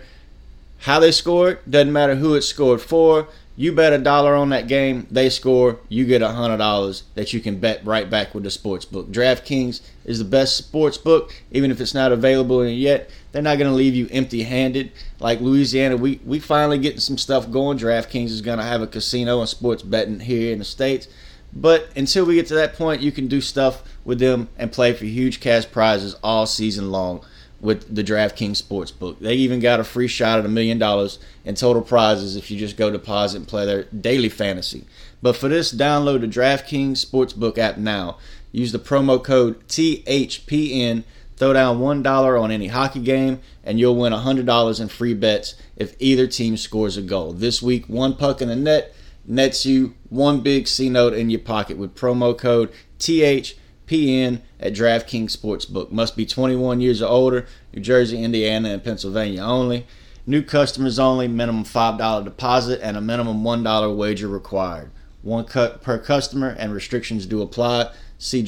how 0.80 1.02
they 1.02 1.12
scored, 1.12 1.60
doesn't 1.70 1.92
matter 1.92 2.16
who 2.16 2.36
it 2.36 2.44
scored 2.44 2.80
for. 2.80 3.28
You 3.58 3.74
bet 3.74 3.92
a 3.92 3.98
dollar 3.98 4.34
on 4.34 4.48
that 4.52 4.70
game, 4.70 5.08
they 5.12 5.30
score, 5.30 5.78
you 5.90 6.06
get 6.06 6.22
a 6.22 6.30
hundred 6.30 6.60
dollars 6.60 7.04
that 7.16 7.34
you 7.34 7.42
can 7.42 7.60
bet 7.60 7.86
right 7.86 8.10
back 8.10 8.34
with 8.34 8.46
the 8.46 8.50
sports 8.50 8.86
book. 8.86 9.12
DraftKings 9.12 9.82
is 10.06 10.20
the 10.20 10.26
best 10.26 10.56
sports 10.56 10.98
book, 10.98 11.34
even 11.52 11.70
if 11.70 11.82
it's 11.82 11.94
not 11.94 12.14
available 12.14 12.66
yet. 12.66 13.10
They're 13.32 13.42
not 13.42 13.58
going 13.58 13.70
to 13.70 13.76
leave 13.76 13.96
you 13.96 14.08
empty-handed. 14.12 14.92
Like 15.20 15.40
Louisiana, 15.40 15.98
we 15.98 16.20
we 16.26 16.40
finally 16.40 16.78
getting 16.78 17.00
some 17.00 17.18
stuff 17.18 17.50
going. 17.50 17.78
DraftKings 17.78 18.30
is 18.30 18.42
going 18.42 18.58
to 18.58 18.64
have 18.64 18.82
a 18.82 18.88
casino 18.88 19.40
and 19.40 19.50
sports 19.50 19.84
betting 19.84 20.20
here 20.20 20.52
in 20.52 20.60
the 20.60 20.66
states. 20.66 21.08
But 21.54 21.90
until 21.96 22.26
we 22.26 22.36
get 22.36 22.48
to 22.48 22.56
that 22.56 22.76
point, 22.76 23.02
you 23.02 23.12
can 23.12 23.28
do 23.28 23.42
stuff 23.42 23.84
with 24.06 24.20
them 24.20 24.50
and 24.58 24.72
play 24.72 24.94
for 24.94 25.06
huge 25.06 25.40
cash 25.40 25.70
prizes 25.70 26.16
all 26.24 26.46
season 26.46 26.92
long 26.92 27.26
with 27.60 27.94
the 27.94 28.04
DraftKings 28.04 28.62
Sportsbook. 28.62 29.20
They 29.20 29.36
even 29.36 29.60
got 29.60 29.80
a 29.80 29.84
free 29.84 30.08
shot 30.08 30.40
at 30.40 30.46
a 30.46 30.50
million 30.50 30.80
dollars 30.80 31.20
in 31.46 31.56
total 31.56 31.82
prizes 31.82 32.36
if 32.36 32.50
you 32.50 32.58
just 32.58 32.78
go 32.78 32.90
deposit 32.90 33.38
and 33.38 33.48
play 33.48 33.66
their 33.66 33.84
daily 33.84 34.30
fantasy. 34.30 34.86
But 35.22 35.36
for 35.36 35.48
this, 35.48 35.72
download 35.74 36.22
the 36.22 36.28
DraftKings 36.28 37.06
Sportsbook 37.06 37.58
app 37.58 37.78
now. 37.78 38.18
Use 38.52 38.72
the 38.72 38.80
promo 38.80 39.24
code 39.24 39.66
THPN. 39.68 41.04
Throw 41.42 41.54
down 41.54 41.80
$1 41.80 42.40
on 42.40 42.52
any 42.52 42.68
hockey 42.68 43.00
game, 43.00 43.40
and 43.64 43.80
you'll 43.80 43.96
win 43.96 44.14
$100 44.14 44.80
in 44.80 44.88
free 44.90 45.16
bets 45.16 45.56
if 45.76 45.96
either 45.98 46.28
team 46.28 46.56
scores 46.56 46.98
a 46.98 47.02
goal. 47.02 47.34
This 47.34 47.64
week, 47.64 47.90
one 47.90 48.16
puck 48.16 48.44
in 48.44 48.50
the 48.50 48.56
net 48.56 48.94
nets 49.26 49.66
you 49.66 49.96
one 50.10 50.42
big 50.42 50.68
C 50.68 50.88
note 50.88 51.14
in 51.14 51.32
your 51.32 51.40
pocket 51.40 51.78
with 51.78 51.96
promo 51.96 52.38
code 52.38 52.72
THPN 53.00 54.42
at 54.60 54.74
DraftKings 54.74 55.36
Sportsbook. 55.36 55.90
Must 55.90 56.16
be 56.16 56.28
21 56.28 56.80
years 56.80 57.02
or 57.02 57.10
older, 57.10 57.48
New 57.74 57.82
Jersey, 57.82 58.24
Indiana, 58.24 58.70
and 58.70 58.84
Pennsylvania 58.84 59.42
only. 59.42 59.88
New 60.28 60.44
customers 60.44 61.00
only, 61.00 61.28
minimum 61.28 61.64
$5 61.64 62.24
deposit 62.24 62.80
and 62.84 62.96
a 62.96 63.02
minimum 63.02 63.42
$1 63.42 63.98
wager 63.98 64.28
required. 64.28 64.92
One 65.24 65.46
cut 65.46 65.82
per 65.82 65.98
customer 65.98 66.56
and 66.60 66.72
restrictions 66.72 67.26
do 67.26 67.42
apply. 67.42 67.92
See 68.20 68.44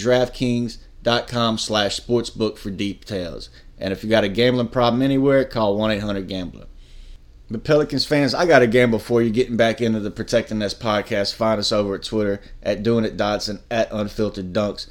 DraftKings.com 1.03 1.57
slash 1.57 1.99
sportsbook 1.99 2.57
for 2.57 2.69
details. 2.69 3.49
And 3.77 3.91
if 3.91 4.03
you 4.03 4.09
got 4.09 4.23
a 4.23 4.29
gambling 4.29 4.69
problem 4.69 5.01
anywhere, 5.01 5.43
call 5.45 5.77
1-800-GAMBLER. 5.77 6.65
The 7.49 7.59
Pelicans 7.59 8.05
fans, 8.05 8.33
I 8.33 8.45
got 8.45 8.61
a 8.61 8.67
gamble 8.67 8.99
for 8.99 9.21
you 9.21 9.29
getting 9.29 9.57
back 9.57 9.81
into 9.81 9.99
the 9.99 10.09
Protect 10.09 10.49
the 10.49 10.55
Nest 10.55 10.79
podcast. 10.79 11.35
Find 11.35 11.59
us 11.59 11.71
over 11.71 11.95
at 11.95 12.03
Twitter 12.03 12.41
at 12.63 12.83
Doing 12.83 13.05
It 13.05 13.17
Dotson 13.17 13.61
at 13.69 13.91
Unfiltered 13.91 14.53
Dunks. 14.53 14.87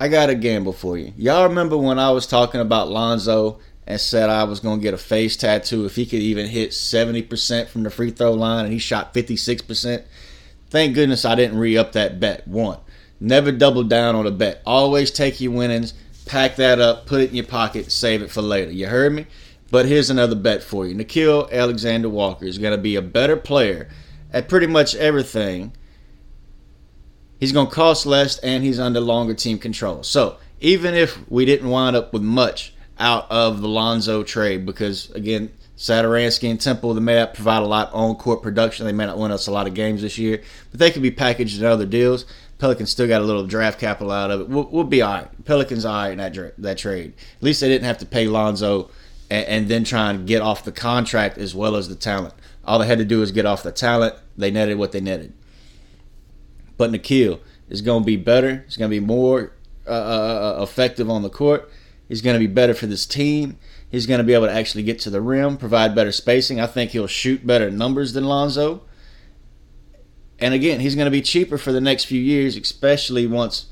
I 0.00 0.08
got 0.08 0.30
a 0.30 0.34
gamble 0.34 0.72
for 0.72 0.98
you. 0.98 1.12
Y'all 1.16 1.48
remember 1.48 1.76
when 1.76 1.98
I 1.98 2.10
was 2.10 2.26
talking 2.26 2.60
about 2.60 2.88
Lonzo 2.88 3.60
and 3.86 4.00
said 4.00 4.30
I 4.30 4.44
was 4.44 4.60
going 4.60 4.80
to 4.80 4.82
get 4.82 4.94
a 4.94 4.98
face 4.98 5.36
tattoo 5.36 5.84
if 5.84 5.96
he 5.96 6.06
could 6.06 6.20
even 6.20 6.46
hit 6.46 6.70
70% 6.70 7.68
from 7.68 7.82
the 7.82 7.90
free 7.90 8.10
throw 8.10 8.32
line 8.32 8.64
and 8.64 8.72
he 8.72 8.78
shot 8.78 9.14
56%? 9.14 10.04
Thank 10.68 10.94
goodness 10.94 11.24
I 11.24 11.34
didn't 11.34 11.58
re 11.58 11.78
up 11.78 11.92
that 11.92 12.18
bet. 12.18 12.48
One, 12.48 12.78
never 13.20 13.52
double 13.52 13.84
down 13.84 14.14
on 14.14 14.26
a 14.26 14.30
bet. 14.30 14.62
Always 14.66 15.10
take 15.10 15.40
your 15.40 15.52
winnings, 15.52 15.94
pack 16.26 16.56
that 16.56 16.80
up, 16.80 17.06
put 17.06 17.20
it 17.20 17.30
in 17.30 17.36
your 17.36 17.46
pocket, 17.46 17.90
save 17.90 18.22
it 18.22 18.30
for 18.30 18.42
later. 18.42 18.70
You 18.70 18.86
heard 18.86 19.12
me? 19.12 19.26
But 19.70 19.86
here's 19.86 20.10
another 20.10 20.36
bet 20.36 20.62
for 20.62 20.86
you. 20.86 20.94
Nickeil 20.94 21.50
Alexander 21.50 22.08
Walker 22.08 22.44
is 22.44 22.58
going 22.58 22.76
to 22.76 22.82
be 22.82 22.96
a 22.96 23.02
better 23.02 23.36
player 23.36 23.88
at 24.32 24.48
pretty 24.48 24.66
much 24.66 24.94
everything. 24.94 25.72
He's 27.40 27.52
going 27.52 27.66
to 27.66 27.74
cost 27.74 28.06
less 28.06 28.38
and 28.38 28.62
he's 28.62 28.78
under 28.78 29.00
longer 29.00 29.34
team 29.34 29.58
control. 29.58 30.02
So 30.02 30.38
even 30.60 30.94
if 30.94 31.18
we 31.30 31.44
didn't 31.44 31.68
wind 31.68 31.96
up 31.96 32.12
with 32.12 32.22
much 32.22 32.74
out 32.98 33.30
of 33.30 33.60
the 33.60 33.68
Lonzo 33.68 34.22
trade, 34.22 34.64
because 34.64 35.10
again, 35.10 35.50
Satoransky 35.76 36.50
and 36.50 36.60
Temple, 36.60 36.94
they 36.94 37.00
may 37.00 37.16
not 37.16 37.34
provide 37.34 37.62
a 37.62 37.66
lot 37.66 37.92
on 37.92 38.14
court 38.14 38.42
production. 38.42 38.86
They 38.86 38.92
may 38.92 39.04
not 39.04 39.18
win 39.18 39.30
us 39.30 39.46
a 39.46 39.52
lot 39.52 39.66
of 39.66 39.74
games 39.74 40.00
this 40.00 40.16
year, 40.16 40.42
but 40.70 40.80
they 40.80 40.90
could 40.90 41.02
be 41.02 41.10
packaged 41.10 41.60
in 41.60 41.66
other 41.66 41.84
deals. 41.84 42.24
Pelicans 42.58 42.90
still 42.90 43.06
got 43.06 43.20
a 43.20 43.24
little 43.24 43.46
draft 43.46 43.78
capital 43.78 44.10
out 44.10 44.30
of 44.30 44.40
it. 44.40 44.48
We'll, 44.48 44.68
we'll 44.70 44.84
be 44.84 45.02
all 45.02 45.14
right. 45.14 45.44
Pelicans 45.44 45.84
all 45.84 45.94
right 45.94 46.12
in 46.12 46.18
that, 46.18 46.54
that 46.58 46.78
trade. 46.78 47.12
At 47.36 47.42
least 47.42 47.60
they 47.60 47.68
didn't 47.68 47.84
have 47.84 47.98
to 47.98 48.06
pay 48.06 48.26
Lonzo 48.26 48.90
and, 49.30 49.46
and 49.46 49.68
then 49.68 49.84
try 49.84 50.10
and 50.10 50.26
get 50.26 50.42
off 50.42 50.64
the 50.64 50.72
contract 50.72 51.38
as 51.38 51.54
well 51.54 51.76
as 51.76 51.88
the 51.88 51.94
talent. 51.94 52.34
All 52.64 52.78
they 52.78 52.86
had 52.86 52.98
to 52.98 53.04
do 53.04 53.22
is 53.22 53.30
get 53.30 53.46
off 53.46 53.62
the 53.62 53.72
talent. 53.72 54.14
They 54.36 54.50
netted 54.50 54.78
what 54.78 54.92
they 54.92 55.00
netted. 55.00 55.34
But 56.76 56.90
Nickeil 56.90 57.40
is 57.68 57.80
going 57.80 58.02
to 58.02 58.06
be 58.06 58.16
better. 58.16 58.64
He's 58.66 58.76
going 58.76 58.90
to 58.90 59.00
be 59.00 59.04
more 59.04 59.52
uh, 59.86 59.90
uh, 59.90 60.56
uh, 60.58 60.62
effective 60.62 61.10
on 61.10 61.22
the 61.22 61.30
court. 61.30 61.70
He's 62.08 62.22
going 62.22 62.34
to 62.34 62.40
be 62.40 62.52
better 62.52 62.74
for 62.74 62.86
this 62.86 63.06
team. 63.06 63.58
He's 63.90 64.06
going 64.06 64.18
to 64.18 64.24
be 64.24 64.34
able 64.34 64.46
to 64.46 64.52
actually 64.52 64.82
get 64.82 64.98
to 65.00 65.10
the 65.10 65.20
rim, 65.20 65.56
provide 65.56 65.94
better 65.94 66.12
spacing. 66.12 66.60
I 66.60 66.66
think 66.66 66.90
he'll 66.90 67.06
shoot 67.06 67.46
better 67.46 67.70
numbers 67.70 68.12
than 68.12 68.24
Lonzo. 68.24 68.82
And 70.38 70.52
again, 70.52 70.80
he's 70.80 70.94
going 70.94 71.06
to 71.06 71.10
be 71.10 71.22
cheaper 71.22 71.58
for 71.58 71.72
the 71.72 71.80
next 71.80 72.04
few 72.04 72.20
years, 72.20 72.56
especially 72.56 73.26
once, 73.26 73.66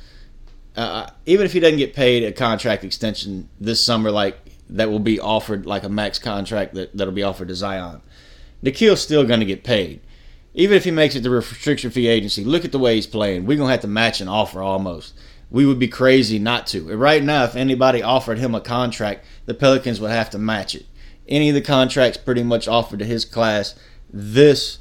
uh, 0.76 0.80
uh, 0.80 1.10
even 1.26 1.44
if 1.44 1.52
he 1.52 1.60
doesn't 1.60 1.78
get 1.78 1.94
paid 1.94 2.24
a 2.24 2.32
contract 2.32 2.84
extension 2.84 3.48
this 3.60 3.84
summer, 3.84 4.10
like 4.10 4.38
that 4.70 4.90
will 4.90 4.98
be 4.98 5.20
offered 5.20 5.66
like 5.66 5.84
a 5.84 5.88
max 5.88 6.18
contract 6.18 6.74
that, 6.74 6.96
that'll 6.96 7.12
be 7.12 7.22
offered 7.22 7.48
to 7.48 7.54
Zion. 7.54 8.00
Nickeil's 8.62 9.00
still 9.00 9.24
going 9.24 9.40
to 9.40 9.46
get 9.46 9.62
paid. 9.62 10.00
Even 10.54 10.76
if 10.76 10.84
he 10.84 10.90
makes 10.90 11.16
it 11.16 11.22
to 11.22 11.30
restriction 11.30 11.90
fee 11.90 12.06
agency, 12.06 12.44
look 12.44 12.64
at 12.64 12.72
the 12.72 12.78
way 12.78 12.94
he's 12.94 13.06
playing. 13.06 13.44
We're 13.44 13.58
going 13.58 13.68
to 13.68 13.72
have 13.72 13.80
to 13.80 13.88
match 13.88 14.20
an 14.20 14.28
offer 14.28 14.62
almost. 14.62 15.14
We 15.50 15.66
would 15.66 15.78
be 15.78 15.88
crazy 15.88 16.38
not 16.38 16.66
to. 16.68 16.96
Right 16.96 17.22
now, 17.22 17.44
if 17.44 17.56
anybody 17.56 18.02
offered 18.02 18.38
him 18.38 18.54
a 18.54 18.60
contract, 18.60 19.26
the 19.46 19.54
Pelicans 19.54 20.00
would 20.00 20.10
have 20.10 20.30
to 20.30 20.38
match 20.38 20.74
it. 20.74 20.86
Any 21.28 21.48
of 21.48 21.54
the 21.54 21.60
contracts 21.60 22.18
pretty 22.18 22.42
much 22.42 22.68
offered 22.68 23.00
to 23.00 23.04
his 23.04 23.24
class 23.24 23.74
this 24.12 24.78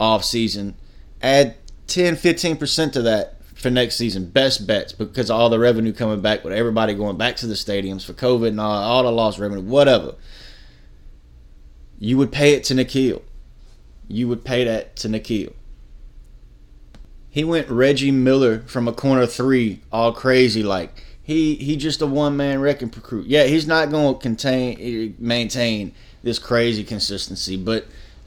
offseason, 0.00 0.74
add 1.22 1.56
10 1.86 2.16
15% 2.16 2.92
to 2.92 3.02
that 3.02 3.36
for 3.54 3.70
next 3.70 3.96
season. 3.96 4.28
Best 4.28 4.66
bets 4.66 4.92
because 4.92 5.30
all 5.30 5.48
the 5.48 5.58
revenue 5.58 5.92
coming 5.92 6.20
back 6.20 6.44
with 6.44 6.52
everybody 6.52 6.94
going 6.94 7.16
back 7.16 7.36
to 7.36 7.46
the 7.46 7.54
stadiums 7.54 8.04
for 8.04 8.12
COVID 8.12 8.48
and 8.48 8.60
all, 8.60 8.82
all 8.82 9.02
the 9.02 9.12
lost 9.12 9.38
revenue, 9.38 9.62
whatever. 9.62 10.14
You 11.98 12.18
would 12.18 12.30
pay 12.30 12.52
it 12.52 12.64
to 12.64 12.74
Nickeil. 12.74 13.22
You 14.08 14.28
would 14.28 14.44
pay 14.44 14.64
that 14.64 14.96
to 14.96 15.08
Nickeil. 15.08 15.52
He 17.30 17.44
went 17.44 17.68
Reggie 17.68 18.10
Miller 18.10 18.60
from 18.60 18.88
a 18.88 18.92
corner 18.92 19.26
three, 19.26 19.82
all 19.92 20.12
crazy 20.12 20.62
like. 20.62 21.02
He 21.22 21.56
he 21.56 21.76
just 21.76 22.00
a 22.00 22.06
one 22.06 22.36
man 22.36 22.60
wrecking 22.60 22.92
recruit. 22.94 23.26
Yeah, 23.26 23.44
he's 23.44 23.66
not 23.66 23.90
going 23.90 24.14
to 24.14 24.20
contain 24.20 24.78
eh, 24.80 25.12
maintain 25.18 25.92
this 26.22 26.38
crazy 26.38 26.84
consistency, 26.84 27.56
but 27.56 27.86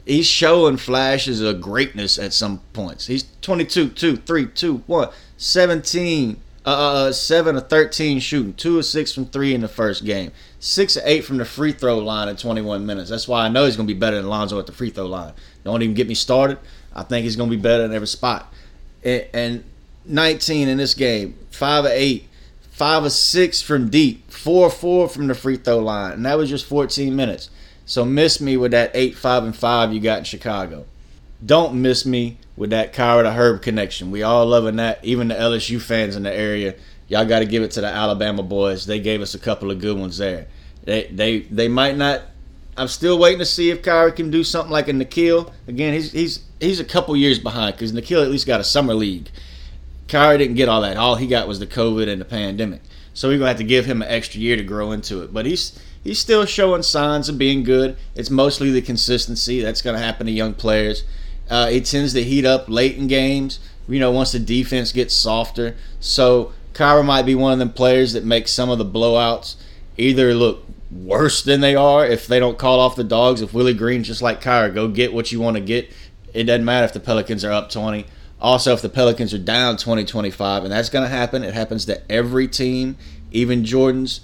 he's 0.09 0.25
showing 0.25 0.75
flashes 0.75 1.39
of 1.39 1.61
greatness 1.61 2.17
at 2.17 2.33
some 2.33 2.59
points. 2.73 3.07
He's 3.07 3.25
22, 3.41 3.89
2, 3.89 4.17
3, 4.17 4.47
2, 4.47 4.77
1, 4.87 5.09
17, 5.37 6.41
uh, 6.65 6.69
uh, 6.69 6.93
uh 7.09 7.11
7 7.11 7.55
or 7.55 7.59
13 7.59 8.19
shooting, 8.19 8.53
2 8.53 8.79
or 8.79 8.83
6 8.83 9.13
from 9.13 9.25
3 9.27 9.53
in 9.53 9.61
the 9.61 9.67
first 9.67 10.03
game, 10.03 10.31
6 10.59 10.97
or 10.97 11.01
8 11.05 11.23
from 11.23 11.37
the 11.37 11.45
free 11.45 11.71
throw 11.71 11.99
line 11.99 12.27
in 12.27 12.35
21 12.35 12.85
minutes. 12.85 13.09
That's 13.09 13.27
why 13.27 13.45
I 13.45 13.49
know 13.49 13.65
he's 13.65 13.77
going 13.77 13.87
to 13.87 13.93
be 13.93 13.99
better 13.99 14.17
than 14.17 14.27
Lonzo 14.27 14.59
at 14.59 14.65
the 14.65 14.71
free 14.71 14.89
throw 14.89 15.05
line. 15.05 15.33
Don't 15.63 15.81
even 15.83 15.95
get 15.95 16.07
me 16.07 16.15
started. 16.15 16.57
I 16.93 17.03
think 17.03 17.23
he's 17.23 17.35
going 17.35 17.49
to 17.49 17.55
be 17.55 17.61
better 17.61 17.85
in 17.85 17.93
every 17.93 18.07
spot. 18.07 18.51
And, 19.03 19.27
and 19.33 19.63
19 20.05 20.67
in 20.67 20.77
this 20.77 20.95
game, 20.95 21.37
5 21.51 21.85
or 21.85 21.91
8, 21.91 22.27
5 22.71 23.03
or 23.03 23.09
6 23.11 23.61
from 23.61 23.89
deep, 23.89 24.31
4 24.31 24.65
or 24.65 24.71
4 24.71 25.09
from 25.09 25.27
the 25.27 25.35
free 25.35 25.57
throw 25.57 25.77
line. 25.77 26.13
And 26.13 26.25
that 26.25 26.37
was 26.37 26.49
just 26.49 26.65
14 26.65 27.15
minutes. 27.15 27.51
So 27.89 28.05
miss 28.05 28.39
me 28.39 28.55
with 28.55 28.69
that 28.69 28.91
eight, 28.93 29.15
five, 29.15 29.43
and 29.43 29.55
five 29.55 29.91
you 29.91 29.99
got 29.99 30.19
in 30.19 30.23
Chicago. 30.23 30.85
Don't 31.43 31.81
miss 31.81 32.05
me 32.05 32.37
with 32.55 32.69
that 32.69 32.93
Kira 32.93 33.23
to 33.23 33.31
Herb 33.31 33.63
connection. 33.63 34.11
We 34.11 34.21
all 34.21 34.45
loving 34.45 34.75
that. 34.75 35.03
Even 35.03 35.29
the 35.29 35.33
LSU 35.33 35.81
fans 35.81 36.15
in 36.15 36.21
the 36.21 36.31
area, 36.31 36.75
y'all 37.07 37.25
got 37.25 37.39
to 37.39 37.47
give 37.47 37.63
it 37.63 37.71
to 37.71 37.81
the 37.81 37.87
Alabama 37.87 38.43
boys. 38.43 38.85
They 38.85 38.99
gave 38.99 39.23
us 39.23 39.33
a 39.33 39.39
couple 39.39 39.71
of 39.71 39.79
good 39.79 39.97
ones 39.97 40.19
there. 40.19 40.45
They 40.83 41.07
they 41.07 41.39
they 41.39 41.67
might 41.67 41.97
not. 41.97 42.21
I'm 42.77 42.89
still 42.89 43.17
waiting 43.17 43.39
to 43.39 43.45
see 43.45 43.71
if 43.71 43.81
Kira 43.81 44.15
can 44.15 44.29
do 44.29 44.43
something 44.43 44.71
like 44.71 44.87
a 44.87 44.91
Nickeil. 44.91 45.51
Again, 45.67 45.95
he's 45.95 46.11
he's 46.11 46.43
he's 46.59 46.79
a 46.79 46.85
couple 46.85 47.17
years 47.17 47.39
behind 47.39 47.73
because 47.73 47.91
Nickeil 47.91 48.21
at 48.21 48.29
least 48.29 48.45
got 48.45 48.61
a 48.61 48.63
summer 48.63 48.93
league. 48.93 49.31
Kira 50.05 50.37
didn't 50.37 50.57
get 50.57 50.69
all 50.69 50.81
that. 50.81 50.95
All 50.95 51.15
he 51.15 51.25
got 51.25 51.47
was 51.47 51.57
the 51.57 51.65
COVID 51.65 52.07
and 52.07 52.21
the 52.21 52.25
pandemic. 52.25 52.81
So 53.15 53.29
we're 53.29 53.39
gonna 53.39 53.47
have 53.47 53.57
to 53.57 53.63
give 53.63 53.87
him 53.87 54.03
an 54.03 54.09
extra 54.09 54.39
year 54.39 54.57
to 54.57 54.63
grow 54.63 54.91
into 54.91 55.23
it. 55.23 55.33
But 55.33 55.47
he's 55.47 55.73
he's 56.03 56.19
still 56.19 56.45
showing 56.45 56.83
signs 56.83 57.29
of 57.29 57.37
being 57.37 57.63
good. 57.63 57.97
It's 58.15 58.29
mostly 58.29 58.71
the 58.71 58.81
consistency 58.81 59.61
that's 59.61 59.81
going 59.81 59.97
to 59.97 60.03
happen 60.03 60.25
to 60.25 60.31
young 60.31 60.53
players. 60.53 61.03
Uh, 61.49 61.67
it 61.71 61.85
tends 61.85 62.13
to 62.13 62.23
heat 62.23 62.45
up 62.45 62.69
late 62.69 62.97
in 62.97 63.07
games. 63.07 63.59
You 63.87 63.99
know, 63.99 64.11
once 64.11 64.31
the 64.31 64.39
defense 64.39 64.91
gets 64.91 65.15
softer. 65.15 65.75
So 65.99 66.53
Kira 66.73 67.03
might 67.03 67.25
be 67.25 67.35
one 67.35 67.53
of 67.53 67.59
them 67.59 67.73
players 67.73 68.13
that 68.13 68.23
makes 68.23 68.51
some 68.51 68.69
of 68.69 68.77
the 68.77 68.85
blowouts 68.85 69.55
either 69.97 70.33
look 70.33 70.63
worse 70.91 71.43
than 71.43 71.61
they 71.61 71.75
are 71.75 72.05
if 72.05 72.27
they 72.27 72.39
don't 72.39 72.57
call 72.57 72.79
off 72.79 72.95
the 72.95 73.03
dogs. 73.03 73.41
If 73.41 73.53
Willie 73.53 73.73
Green 73.73 74.03
just 74.03 74.21
like 74.21 74.41
Kira, 74.41 74.73
go 74.73 74.87
get 74.87 75.13
what 75.13 75.31
you 75.31 75.39
want 75.39 75.57
to 75.57 75.61
get. 75.61 75.91
It 76.33 76.43
doesn't 76.43 76.65
matter 76.65 76.85
if 76.85 76.93
the 76.93 76.99
Pelicans 76.99 77.43
are 77.43 77.51
up 77.51 77.69
20. 77.69 78.05
Also, 78.39 78.73
if 78.73 78.81
the 78.81 78.89
Pelicans 78.89 79.33
are 79.33 79.39
down 79.39 79.75
20, 79.75 80.05
25, 80.05 80.63
and 80.63 80.71
that's 80.71 80.89
going 80.89 81.03
to 81.03 81.09
happen. 81.09 81.43
It 81.43 81.53
happens 81.53 81.85
to 81.85 82.11
every 82.11 82.47
team, 82.47 82.95
even 83.31 83.65
Jordan's 83.65 84.21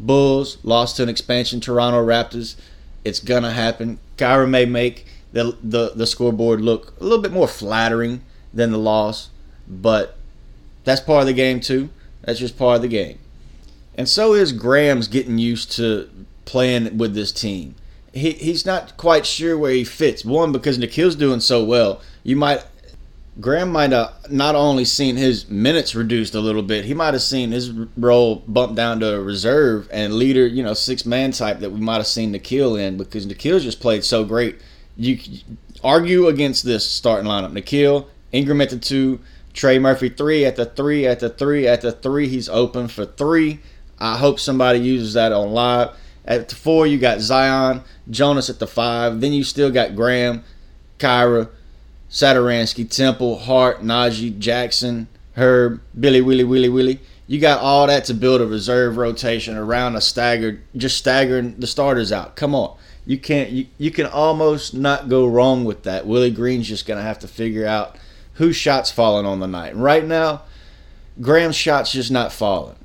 Bulls 0.00 0.58
lost 0.62 0.96
to 0.96 1.02
an 1.02 1.08
expansion 1.08 1.60
Toronto 1.60 2.04
Raptors. 2.04 2.56
It's 3.04 3.20
gonna 3.20 3.52
happen. 3.52 3.98
Kira 4.16 4.48
may 4.48 4.64
make 4.64 5.06
the, 5.32 5.56
the 5.62 5.92
the 5.94 6.06
scoreboard 6.06 6.60
look 6.60 6.94
a 7.00 7.04
little 7.04 7.20
bit 7.20 7.32
more 7.32 7.48
flattering 7.48 8.22
than 8.52 8.70
the 8.70 8.78
loss, 8.78 9.30
but 9.68 10.16
that's 10.84 11.00
part 11.00 11.22
of 11.22 11.26
the 11.26 11.32
game 11.32 11.60
too. 11.60 11.90
That's 12.22 12.38
just 12.38 12.58
part 12.58 12.76
of 12.76 12.82
the 12.82 12.88
game. 12.88 13.18
And 13.96 14.08
so 14.08 14.34
is 14.34 14.52
Graham's 14.52 15.08
getting 15.08 15.38
used 15.38 15.72
to 15.72 16.08
playing 16.44 16.98
with 16.98 17.14
this 17.14 17.32
team. 17.32 17.74
He, 18.12 18.32
he's 18.32 18.64
not 18.64 18.96
quite 18.96 19.26
sure 19.26 19.58
where 19.58 19.72
he 19.72 19.84
fits. 19.84 20.24
One, 20.24 20.52
because 20.52 20.78
Nickeil's 20.78 21.16
doing 21.16 21.40
so 21.40 21.64
well. 21.64 22.00
You 22.22 22.36
might 22.36 22.64
Graham 23.40 23.72
might 23.72 23.90
have 23.90 24.30
not 24.30 24.54
only 24.54 24.84
seen 24.84 25.16
his 25.16 25.48
minutes 25.50 25.94
reduced 25.94 26.34
a 26.36 26.40
little 26.40 26.62
bit, 26.62 26.84
he 26.84 26.94
might 26.94 27.14
have 27.14 27.22
seen 27.22 27.50
his 27.50 27.72
role 27.96 28.36
bumped 28.46 28.76
down 28.76 29.00
to 29.00 29.16
a 29.16 29.20
reserve 29.20 29.88
and 29.92 30.14
leader, 30.14 30.46
you 30.46 30.62
know, 30.62 30.74
six 30.74 31.04
man 31.04 31.32
type 31.32 31.58
that 31.58 31.72
we 31.72 31.80
might 31.80 31.96
have 31.96 32.06
seen 32.06 32.32
Nickeil 32.32 32.80
in 32.80 32.96
because 32.96 33.26
Nickeil's 33.26 33.64
just 33.64 33.80
played 33.80 34.04
so 34.04 34.24
great. 34.24 34.60
You 34.96 35.18
argue 35.82 36.28
against 36.28 36.64
this 36.64 36.88
starting 36.88 37.28
lineup. 37.28 37.52
Nickeil, 37.52 38.06
Ingram 38.30 38.60
at 38.60 38.70
the 38.70 38.78
two, 38.78 39.18
Trey 39.52 39.80
Murphy 39.80 40.10
three 40.10 40.44
at 40.44 40.54
the 40.54 40.66
three, 40.66 41.04
at 41.04 41.18
the 41.18 41.28
three, 41.28 41.66
at 41.66 41.80
the 41.80 41.90
three. 41.90 42.28
He's 42.28 42.48
open 42.48 42.86
for 42.86 43.04
three. 43.04 43.60
I 43.98 44.16
hope 44.16 44.38
somebody 44.38 44.78
uses 44.78 45.14
that 45.14 45.32
on 45.32 45.50
live. 45.50 45.90
At 46.24 46.48
the 46.48 46.54
four, 46.54 46.86
you 46.86 46.98
got 46.98 47.20
Zion, 47.20 47.82
Jonas 48.08 48.48
at 48.48 48.60
the 48.60 48.66
five. 48.66 49.20
Then 49.20 49.32
you 49.32 49.44
still 49.44 49.70
got 49.70 49.96
Graham, 49.96 50.44
Kira, 50.98 51.50
Satoransky, 52.14 52.88
Temple, 52.88 53.40
Hart, 53.40 53.82
Naji, 53.82 54.38
Jaxson, 54.38 55.08
Herb, 55.32 55.80
Billy, 55.98 56.20
Willie, 56.20 56.44
Willie, 56.44 56.68
Willie. 56.68 57.00
You 57.26 57.40
got 57.40 57.58
all 57.58 57.88
that 57.88 58.04
to 58.04 58.14
build 58.14 58.40
a 58.40 58.46
reserve 58.46 58.96
rotation 58.96 59.56
around 59.56 59.96
a 59.96 60.00
staggered, 60.00 60.62
just 60.76 60.96
staggering 60.96 61.56
the 61.58 61.66
starters 61.66 62.12
out. 62.12 62.36
Come 62.36 62.54
on. 62.54 62.76
You 63.04 63.18
can't. 63.18 63.50
You, 63.50 63.66
you 63.78 63.90
can 63.90 64.06
almost 64.06 64.74
not 64.74 65.08
go 65.08 65.26
wrong 65.26 65.64
with 65.64 65.82
that. 65.82 66.06
Willie 66.06 66.30
Green's 66.30 66.68
just 66.68 66.86
gonna 66.86 67.02
have 67.02 67.18
to 67.18 67.28
figure 67.28 67.66
out 67.66 67.96
whose 68.34 68.54
shots 68.54 68.92
falling 68.92 69.26
on 69.26 69.40
the 69.40 69.48
night. 69.48 69.74
right 69.74 70.04
now, 70.04 70.42
Graham's 71.20 71.56
shots 71.56 71.90
just 71.90 72.12
not 72.12 72.32
falling. 72.32 72.76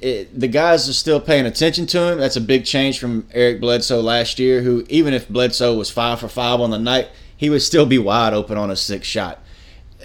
It, 0.00 0.38
the 0.38 0.48
guys 0.48 0.88
are 0.88 0.92
still 0.92 1.20
paying 1.20 1.46
attention 1.46 1.86
to 1.86 2.12
him. 2.12 2.18
That's 2.18 2.36
a 2.36 2.40
big 2.40 2.64
change 2.64 2.98
from 2.98 3.26
Eric 3.32 3.60
Bledsoe 3.60 4.00
last 4.00 4.40
year, 4.40 4.62
who 4.62 4.84
even 4.88 5.14
if 5.14 5.28
Bledsoe 5.28 5.76
was 5.76 5.90
five 5.90 6.18
for 6.18 6.28
five 6.28 6.60
on 6.60 6.70
the 6.70 6.78
night, 6.78 7.08
he 7.36 7.50
would 7.50 7.62
still 7.62 7.86
be 7.86 7.98
wide 7.98 8.32
open 8.32 8.56
on 8.56 8.70
a 8.70 8.76
six 8.76 9.06
shot. 9.06 9.40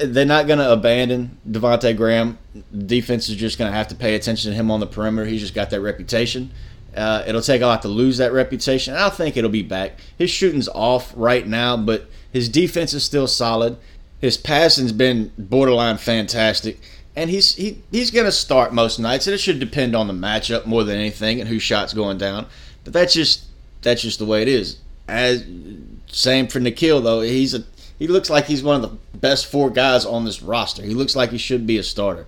They're 0.02 0.26
not 0.26 0.48
going 0.48 0.60
to 0.60 0.72
abandon 0.72 1.38
Devonte 1.50 1.96
Graham. 1.96 2.38
defense 2.86 3.28
is 3.28 3.36
just 3.36 3.58
going 3.58 3.70
to 3.70 3.78
have 3.78 3.90
to 3.90 3.96
pay 3.96 4.16
attention 4.16 4.52
to 4.52 4.56
him 4.56 4.72
on 4.72 4.80
the 4.80 4.88
perimeter. 4.88 5.28
He's 5.28 5.42
just 5.42 5.54
got 5.54 5.70
that 5.72 5.82
reputation. 5.82 6.52
Uh, 6.96 7.24
it'll 7.28 7.42
take 7.42 7.62
a 7.62 7.66
lot 7.66 7.82
to 7.84 7.88
lose 7.88 8.18
that 8.18 8.32
reputation. 8.32 8.96
I 8.96 9.10
think 9.10 9.38
it'll 9.38 9.50
be 9.50 9.62
back. 9.62 10.00
His 10.18 10.30
shooting's 10.30 10.68
off 10.70 11.14
right 11.16 11.46
now, 11.46 11.78
but 11.78 12.10
his 12.32 12.50
defense 12.50 12.94
is 12.94 13.04
still 13.04 13.28
solid. 13.28 13.78
His 14.20 14.38
passing's 14.38 14.92
been 14.92 15.32
borderline 15.38 15.98
fantastic, 15.98 16.80
and 17.16 17.30
he's 17.30 17.56
he, 17.56 17.82
he's 17.92 18.12
going 18.12 18.26
to 18.26 18.32
start 18.32 18.74
most 18.74 19.00
nights. 19.00 19.28
And 19.28 19.34
it 19.34 19.40
should 19.40 19.60
depend 19.60 19.96
on 19.96 20.08
the 20.08 20.14
matchup 20.14 20.66
more 20.66 20.84
than 20.84 20.98
anything 20.98 21.40
and 21.40 21.48
whose 21.48 21.64
shots 21.64 21.94
going 21.94 22.18
down. 22.18 22.48
But 22.84 22.94
that's 22.94 23.14
just 23.14 23.46
that's 23.82 24.02
just 24.02 24.20
the 24.20 24.26
way 24.26 24.42
it 24.42 24.48
is. 24.48 24.78
As 25.08 25.46
same 26.12 26.48
for 26.48 26.60
Nickeil 26.60 27.04
though. 27.04 27.22
He's 27.22 27.54
a 27.54 27.64
he 27.98 28.08
looks 28.08 28.30
like 28.30 28.46
he's 28.46 28.64
one 28.64 28.82
of 28.82 28.90
the 28.90 29.18
best 29.18 29.46
four 29.46 29.70
guys 29.70 30.06
on 30.06 30.24
this 30.24 30.42
roster. 30.42 30.84
He 30.84 30.94
looks 30.94 31.16
like 31.16 31.32
he 31.32 31.38
should 31.38 31.68
be 31.68 31.78
a 31.78 31.84
starter. 31.84 32.28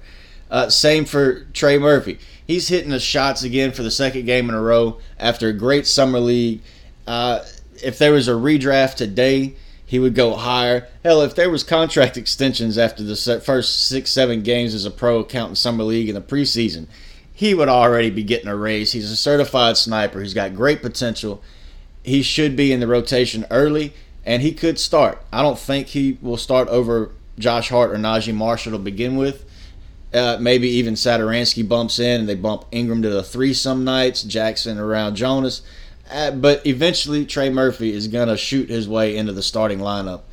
Uh, 0.50 0.70
same 0.70 1.06
for 1.06 1.46
Trey 1.54 1.78
Murphy. 1.78 2.20
He's 2.46 2.68
hitting 2.68 2.90
the 2.92 3.00
shots 3.00 3.44
again 3.44 3.72
for 3.72 3.82
the 3.82 3.90
second 3.92 4.26
game 4.26 4.50
in 4.50 4.56
a 4.56 4.62
row 4.62 5.00
after 5.18 5.48
a 5.48 5.54
great 5.54 5.88
summer 5.88 6.20
league. 6.20 6.62
Uh, 7.08 7.40
if 7.82 7.98
there 7.98 8.12
was 8.12 8.28
a 8.28 8.32
redraft 8.32 8.96
today, 8.96 9.56
he 9.86 9.98
would 9.98 10.14
go 10.14 10.36
higher. 10.36 10.90
Hell, 11.04 11.22
if 11.22 11.36
there 11.36 11.50
was 11.50 11.64
contract 11.64 12.18
extensions 12.18 12.78
after 12.78 13.02
the 13.02 13.42
first 13.44 13.88
six, 13.88 14.12
seven 14.12 14.42
games 14.42 14.74
as 14.74 14.86
a 14.86 14.92
pro, 14.92 15.24
counting 15.24 15.56
summer 15.56 15.86
league 15.86 16.10
in 16.10 16.16
the 16.16 16.22
preseason, 16.22 16.88
he 17.34 17.54
would 17.54 17.70
already 17.70 18.10
be 18.10 18.24
getting 18.24 18.50
a 18.50 18.56
raise. 18.56 18.92
He's 18.92 19.10
a 19.10 19.16
certified 19.16 19.78
sniper. 19.78 20.22
He's 20.22 20.34
got 20.34 20.54
great 20.54 20.82
potential 20.82 21.42
he 22.04 22.22
should 22.22 22.56
be 22.56 22.72
in 22.72 22.80
the 22.80 22.88
rotation 22.88 23.46
early, 23.52 23.94
and 24.26 24.42
he 24.42 24.52
could 24.52 24.80
start. 24.80 25.24
I 25.32 25.42
don't 25.42 25.60
think 25.60 25.88
he 25.88 26.18
will 26.22 26.38
start 26.38 26.68
over 26.70 27.12
Josh 27.38 27.70
Hart 27.70 27.92
or 27.92 27.96
Naji 27.96 28.34
Marshall 28.34 28.74
to 28.74 28.78
begin 28.78 29.16
with. 29.16 29.46
Uh, 30.14 30.38
maybe 30.42 30.68
even 30.68 30.96
Satoransky 30.96 31.68
bumps 31.68 31.98
in 31.98 32.20
and 32.20 32.30
they 32.30 32.36
bump 32.36 32.66
Ingram 32.72 33.02
to 33.02 33.10
the 33.10 33.24
three 33.24 33.54
some 33.54 33.86
nights, 33.86 34.24
Jaxson 34.24 34.78
around 34.78 35.16
Jonas. 35.16 35.62
Uh, 36.12 36.32
but 36.32 36.66
eventually, 36.68 37.26
Trey 37.26 37.50
Murphy 37.50 37.94
is 37.94 38.10
going 38.10 38.28
to 38.28 38.36
shoot 38.36 38.70
his 38.70 38.90
way 38.90 39.16
into 39.16 39.32
the 39.32 39.42
starting 39.42 39.80
lineup. 39.80 40.24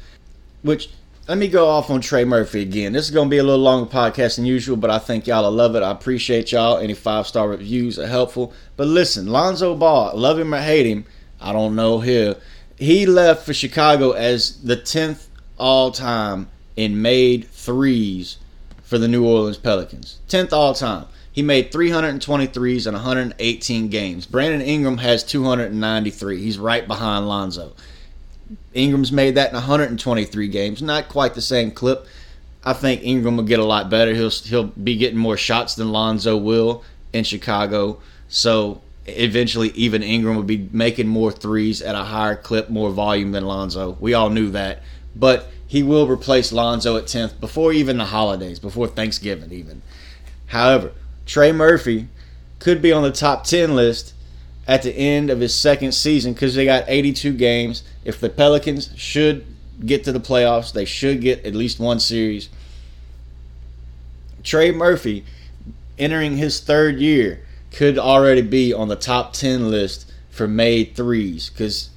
Which, 0.63 0.91
let 1.29 1.39
me 1.39 1.47
go 1.47 1.69
off 1.69 1.91
on 1.91 2.01
Trey 2.01 2.25
Murphy 2.25 2.63
again. 2.63 2.93
This 2.93 3.05
is 3.05 3.13
going 3.13 3.29
to 3.29 3.31
be 3.31 3.39
a 3.39 3.45
little 3.45 3.63
longer 3.63 3.89
podcast 3.89 4.37
than 4.37 4.47
usual, 4.47 4.77
but 4.77 4.91
I 4.91 4.99
think 4.99 5.29
y'all 5.29 5.45
will 5.45 5.53
love 5.53 5.77
it. 5.77 5.85
I 5.85 5.93
appreciate 5.93 6.51
y'all. 6.51 6.79
Any 6.79 6.95
five 6.95 7.29
star 7.29 7.49
reviews 7.49 7.99
are 8.01 8.07
helpful. 8.09 8.53
But 8.77 8.89
listen, 8.89 9.29
Lonzo 9.29 9.77
Ball, 9.77 10.17
love 10.17 10.41
him 10.41 10.53
or 10.53 10.61
hate 10.61 10.87
him, 10.87 11.05
I 11.41 11.53
don't 11.53 11.75
know 11.75 12.01
here. 12.01 12.37
He 12.77 13.07
left 13.07 13.45
for 13.45 13.55
Chicago 13.55 14.13
as 14.13 14.63
the 14.63 14.77
10th 14.77 15.27
all 15.59 15.91
time 15.91 16.49
in 16.77 17.03
made 17.03 17.49
threes 17.49 18.39
for 18.83 18.99
the 18.99 19.09
New 19.09 19.27
Orleans 19.27 19.59
Pelicans. 19.59 20.19
10th 20.29 20.53
all 20.53 20.75
time. 20.75 21.07
He 21.33 21.43
made 21.43 21.71
323s 21.71 22.87
in 22.87 22.95
118 22.95 23.89
games. 23.89 24.27
Brandon 24.27 24.61
Ingram 24.61 24.99
has 24.99 25.23
293. 25.23 26.41
He's 26.41 26.59
right 26.59 26.87
behind 26.87 27.29
Lonzo. 27.29 27.75
Ingram's 28.75 29.13
made 29.13 29.35
that 29.35 29.51
in 29.51 29.55
123 29.55 30.49
games. 30.49 30.83
Not 30.83 31.09
quite 31.09 31.35
the 31.35 31.43
same 31.43 31.71
clip. 31.71 32.07
I 32.65 32.73
think 32.73 33.03
Ingram 33.05 33.37
will 33.37 33.45
get 33.45 33.61
a 33.61 33.65
lot 33.65 33.89
better. 33.89 34.15
He'll 34.15 34.31
he'll 34.31 34.65
be 34.65 34.97
getting 34.97 35.19
more 35.19 35.37
shots 35.37 35.75
than 35.75 35.93
Lonzo 35.93 36.37
will 36.37 36.83
in 37.13 37.25
Chicago. 37.25 38.01
So 38.29 38.81
eventually 39.09 39.71
even 39.71 40.03
Ingram 40.03 40.37
would 40.37 40.47
be 40.47 40.69
making 40.73 41.09
more 41.09 41.31
threes 41.31 41.83
at 41.83 41.95
a 41.95 42.05
higher 42.05 42.37
clip, 42.37 42.71
more 42.71 42.91
volume 42.91 43.33
than 43.33 43.47
Lonzo. 43.47 43.97
We 44.01 44.15
all 44.15 44.31
knew 44.31 44.51
that. 44.51 44.83
But 45.15 45.49
he 45.67 45.83
will 45.83 46.07
replace 46.07 46.53
Lonzo 46.53 46.97
at 46.97 47.05
10th 47.05 47.41
before 47.41 47.73
even 47.73 47.99
the 47.99 48.07
holidays, 48.07 48.59
before 48.59 48.87
Thanksgiving 48.87 49.53
even. 49.53 49.83
However, 50.47 50.93
Trey 51.27 51.53
Murphy 51.53 52.09
could 52.59 52.81
be 52.81 52.93
on 52.93 53.03
the 53.03 53.13
top 53.13 53.45
10 53.45 53.77
list 53.77 54.15
at 54.67 54.83
the 54.83 54.93
end 54.93 55.31
of 55.31 55.41
his 55.41 55.55
second 55.55 55.93
season 55.93 56.33
because 56.33 56.55
they 56.55 56.65
got 56.65 56.85
82 56.87 57.33
games. 57.35 57.83
If 58.05 58.21
the 58.21 58.29
Pelicans 58.31 58.91
should 58.97 59.45
get 59.85 60.05
to 60.05 60.13
the 60.13 60.21
playoffs, 60.21 60.73
they 60.73 60.85
should 60.85 61.21
get 61.21 61.45
at 61.45 61.55
least 61.55 61.79
one 61.79 62.01
series. 62.01 62.49
Trey 64.43 64.73
Murphy 64.73 65.25
entering 65.99 66.37
his 66.37 66.61
third 66.61 66.99
year 66.99 67.45
could 67.73 67.99
already 67.99 68.43
be 68.43 68.73
on 68.73 68.89
the 68.89 68.97
top 68.97 69.33
10 69.33 69.71
list 69.71 70.11
for 70.31 70.49
made 70.49 70.95
threes 70.95 71.51
because 71.51 71.91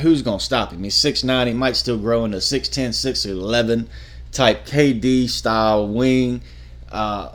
who's 0.00 0.22
going 0.22 0.38
to 0.38 0.44
stop 0.44 0.72
him? 0.72 0.82
He's 0.82 0.96
6'9. 0.96 1.46
He 1.46 1.52
might 1.52 1.76
still 1.76 1.98
grow 1.98 2.24
into 2.24 2.38
6'10, 2.38 2.88
6'11 2.90 3.86
type 4.32 4.66
KD 4.66 5.28
style 5.28 5.88
wing. 5.88 6.42
Uh, 6.90 7.32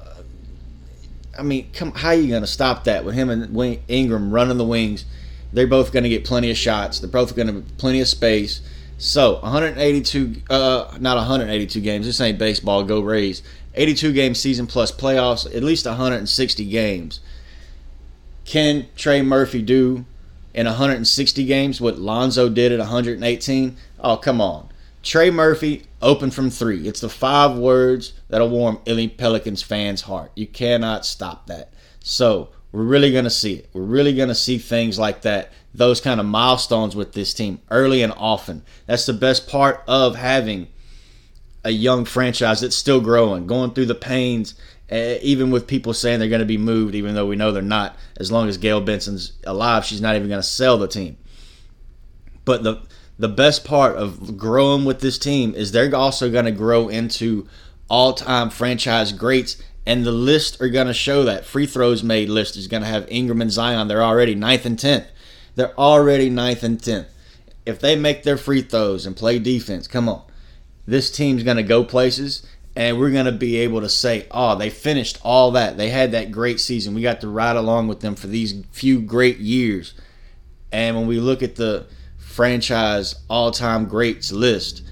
I 1.37 1.43
mean, 1.43 1.71
come, 1.73 1.91
how 1.91 2.09
are 2.09 2.15
you 2.15 2.27
going 2.27 2.41
to 2.41 2.47
stop 2.47 2.83
that 2.85 3.05
with 3.05 3.15
him 3.15 3.29
and 3.29 3.53
wing, 3.53 3.81
Ingram 3.87 4.31
running 4.31 4.57
the 4.57 4.65
wings? 4.65 5.05
They're 5.53 5.67
both 5.67 5.91
going 5.91 6.03
to 6.03 6.09
get 6.09 6.25
plenty 6.25 6.51
of 6.51 6.57
shots. 6.57 6.99
They're 6.99 7.09
both 7.09 7.35
going 7.35 7.47
to 7.47 7.53
have 7.55 7.77
plenty 7.77 8.01
of 8.01 8.07
space. 8.07 8.61
So 8.97 9.39
182, 9.39 10.43
uh, 10.49 10.97
not 10.99 11.17
182 11.17 11.81
games. 11.81 12.05
This 12.05 12.21
ain't 12.21 12.37
baseball. 12.37 12.83
Go 12.83 13.01
Rays. 13.01 13.41
82 13.73 14.13
game 14.13 14.35
season 14.35 14.67
plus 14.67 14.91
playoffs. 14.91 15.45
At 15.53 15.63
least 15.63 15.85
160 15.85 16.65
games 16.65 17.19
can 18.45 18.87
Trey 18.95 19.21
Murphy 19.21 19.61
do 19.61 20.05
in 20.53 20.65
160 20.65 21.45
games 21.45 21.79
what 21.79 21.99
Lonzo 21.99 22.49
did 22.49 22.71
at 22.71 22.79
118? 22.79 23.77
Oh, 23.99 24.17
come 24.17 24.41
on. 24.41 24.69
Trey 25.03 25.31
Murphy, 25.31 25.85
open 26.01 26.29
from 26.29 26.49
three. 26.49 26.87
It's 26.87 27.01
the 27.01 27.09
five 27.09 27.57
words 27.57 28.13
that'll 28.29 28.49
warm 28.49 28.79
Illy 28.85 29.07
Pelicans 29.07 29.63
fans' 29.63 30.01
heart. 30.01 30.31
You 30.35 30.45
cannot 30.45 31.05
stop 31.05 31.47
that. 31.47 31.73
So 32.01 32.49
we're 32.71 32.83
really 32.83 33.11
going 33.11 33.23
to 33.23 33.29
see 33.29 33.55
it. 33.55 33.69
We're 33.73 33.81
really 33.81 34.13
going 34.13 34.29
to 34.29 34.35
see 34.35 34.57
things 34.57 34.99
like 34.99 35.23
that, 35.23 35.51
those 35.73 36.01
kind 36.01 36.19
of 36.19 36.25
milestones 36.25 36.95
with 36.95 37.13
this 37.13 37.33
team 37.33 37.59
early 37.71 38.03
and 38.03 38.13
often. 38.15 38.63
That's 38.85 39.05
the 39.05 39.13
best 39.13 39.47
part 39.47 39.83
of 39.87 40.15
having 40.15 40.67
a 41.63 41.71
young 41.71 42.05
franchise 42.05 42.61
that's 42.61 42.75
still 42.75 43.01
growing, 43.01 43.47
going 43.47 43.71
through 43.71 43.85
the 43.87 43.95
pains 43.95 44.55
even 44.91 45.51
with 45.51 45.67
people 45.67 45.93
saying 45.93 46.19
they're 46.19 46.27
going 46.29 46.39
to 46.39 46.45
be 46.45 46.57
moved, 46.57 46.95
even 46.95 47.15
though 47.15 47.25
we 47.25 47.35
know 47.35 47.51
they're 47.51 47.61
not. 47.61 47.95
As 48.17 48.31
long 48.31 48.49
as 48.49 48.57
Gayle 48.57 48.81
Benson's 48.81 49.33
alive, 49.45 49.85
she's 49.85 50.01
not 50.01 50.15
even 50.15 50.27
going 50.27 50.41
to 50.41 50.47
sell 50.47 50.77
the 50.77 50.87
team. 50.87 51.17
But 52.43 52.63
the 52.63 52.81
the 53.17 53.29
best 53.29 53.63
part 53.63 53.95
of 53.95 54.35
growing 54.37 54.83
with 54.83 54.99
this 54.99 55.17
team 55.17 55.53
is 55.53 55.71
they're 55.71 55.95
also 55.95 56.31
going 56.31 56.45
to 56.45 56.51
grow 56.51 56.89
into 56.89 57.47
all-time 57.87 58.49
franchise 58.49 59.11
greats, 59.13 59.61
and 59.85 60.03
the 60.03 60.11
list 60.11 60.59
are 60.59 60.69
going 60.69 60.87
to 60.87 60.93
show 60.93 61.23
that. 61.23 61.45
Free 61.45 61.67
throws 61.67 62.03
made 62.03 62.29
list 62.29 62.57
is 62.57 62.67
going 62.67 62.81
to 62.81 62.89
have 62.89 63.05
Ingram 63.09 63.41
and 63.41 63.51
Zion. 63.51 63.87
They're 63.87 64.03
already 64.03 64.33
ninth 64.33 64.65
and 64.65 64.79
tenth. 64.79 65.05
They're 65.55 65.77
already 65.79 66.29
ninth 66.29 66.63
and 66.63 66.81
tenth. 66.81 67.07
if 67.65 67.79
they 67.79 67.95
make 67.95 68.23
their 68.23 68.37
free 68.37 68.61
throws 68.61 69.05
and 69.05 69.15
play 69.15 69.39
defense, 69.39 69.87
come 69.87 70.09
on, 70.09 70.23
this 70.85 71.11
team's 71.11 71.43
gonna 71.43 71.63
go 71.63 71.83
places, 71.83 72.43
and 72.75 72.97
we're 72.97 73.11
gonna 73.11 73.31
be 73.31 73.57
able 73.57 73.81
to 73.81 73.89
say, 73.89 74.27
oh, 74.31 74.55
they 74.55 74.69
finished 74.69 75.19
all 75.23 75.51
that. 75.51 75.77
They 75.77 75.89
had 75.89 76.11
that 76.13 76.31
great 76.31 76.59
season. 76.59 76.93
We 76.93 77.01
got 77.01 77.21
to 77.21 77.27
ride 77.27 77.57
along 77.57 77.87
with 77.87 77.99
them 77.99 78.15
for 78.15 78.27
these 78.27 78.63
few 78.71 79.01
great 79.01 79.37
years. 79.37 79.93
And 80.71 80.95
when 80.95 81.07
we 81.07 81.19
look 81.19 81.43
at 81.43 81.55
the 81.55 81.85
franchise 82.17 83.15
all-time 83.29 83.85
greats 83.85 84.31
list, 84.31 84.83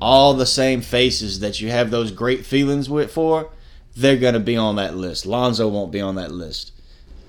all 0.00 0.34
the 0.34 0.46
same 0.46 0.80
faces 0.80 1.40
that 1.40 1.60
you 1.60 1.70
have 1.70 1.90
those 1.90 2.12
great 2.12 2.46
feelings 2.46 2.88
with 2.88 3.10
for, 3.10 3.50
they're 3.96 4.16
gonna 4.16 4.40
be 4.40 4.56
on 4.56 4.76
that 4.76 4.96
list. 4.96 5.26
Lonzo 5.26 5.66
won't 5.66 5.90
be 5.90 6.00
on 6.00 6.14
that 6.14 6.30
list. 6.30 6.72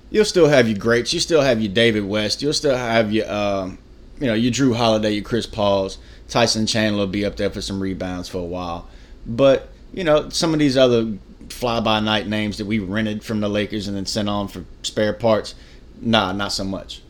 You'll 0.08 0.24
still 0.24 0.46
have 0.48 0.68
your 0.68 0.78
greats. 0.78 1.12
You 1.12 1.18
still 1.18 1.42
have 1.42 1.60
your 1.60 1.72
David 1.72 2.04
West. 2.04 2.42
You'll 2.42 2.52
still 2.52 2.76
have 2.76 3.12
your, 3.12 3.30
um, 3.30 3.78
you 4.20 4.28
know, 4.28 4.34
your 4.34 4.52
Jrue 4.52 4.76
Holiday, 4.76 5.10
your 5.10 5.24
Chris 5.24 5.46
Pauls. 5.46 5.98
Tyson 6.28 6.66
Chandler 6.66 7.00
will 7.00 7.06
be 7.08 7.24
up 7.24 7.36
there 7.36 7.50
for 7.50 7.60
some 7.60 7.80
rebounds 7.80 8.28
for 8.28 8.38
a 8.38 8.44
while. 8.44 8.88
But 9.26 9.68
you 9.96 10.04
know, 10.04 10.28
some 10.28 10.52
of 10.52 10.60
these 10.60 10.76
other 10.76 11.14
fly 11.48 11.80
by 11.80 11.98
night 11.98 12.28
names 12.28 12.58
that 12.58 12.66
we 12.66 12.78
rented 12.78 13.24
from 13.24 13.40
the 13.40 13.48
Lakers 13.48 13.88
and 13.88 13.96
then 13.96 14.06
sent 14.06 14.28
on 14.28 14.46
for 14.46 14.64
spare 14.82 15.14
parts, 15.14 15.54
nah, 16.00 16.30
not 16.32 16.52
so 16.52 16.62
much. 16.62 17.02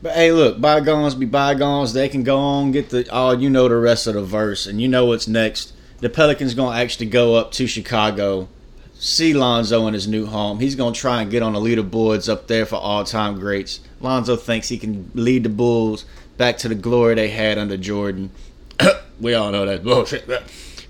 But 0.00 0.14
hey, 0.14 0.32
look, 0.32 0.60
bygones 0.60 1.14
be 1.14 1.26
bygones. 1.26 1.92
They 1.92 2.08
can 2.08 2.22
go 2.22 2.38
on 2.38 2.72
get 2.72 2.90
the 2.90 3.06
oh, 3.10 3.32
you 3.32 3.50
know 3.50 3.68
the 3.68 3.76
rest 3.76 4.06
of 4.06 4.14
the 4.14 4.22
verse, 4.22 4.66
and 4.66 4.80
you 4.80 4.88
know 4.88 5.06
what's 5.06 5.28
next. 5.28 5.74
The 6.00 6.08
Pelicans 6.08 6.54
gonna 6.54 6.76
actually 6.76 7.06
go 7.06 7.34
up 7.34 7.52
to 7.52 7.66
Chicago, 7.66 8.48
see 8.94 9.34
Lonzo 9.34 9.86
in 9.86 9.94
his 9.94 10.08
new 10.08 10.26
home. 10.26 10.58
He's 10.58 10.74
gonna 10.74 10.94
try 10.94 11.22
and 11.22 11.30
get 11.30 11.42
on 11.42 11.52
the 11.52 11.60
leaderboards 11.60 12.28
up 12.28 12.48
there 12.48 12.66
for 12.66 12.76
all-time 12.76 13.38
greats. 13.38 13.80
Lonzo 14.00 14.34
thinks 14.34 14.68
he 14.68 14.78
can 14.78 15.10
lead 15.14 15.44
the 15.44 15.48
Bulls 15.48 16.04
back 16.36 16.58
to 16.58 16.68
the 16.68 16.74
glory 16.74 17.14
they 17.14 17.28
had 17.28 17.58
under 17.58 17.76
Jordan. 17.76 18.30
we 19.20 19.34
all 19.34 19.52
know 19.52 19.66
that 19.66 19.84
bullshit. 19.84 20.28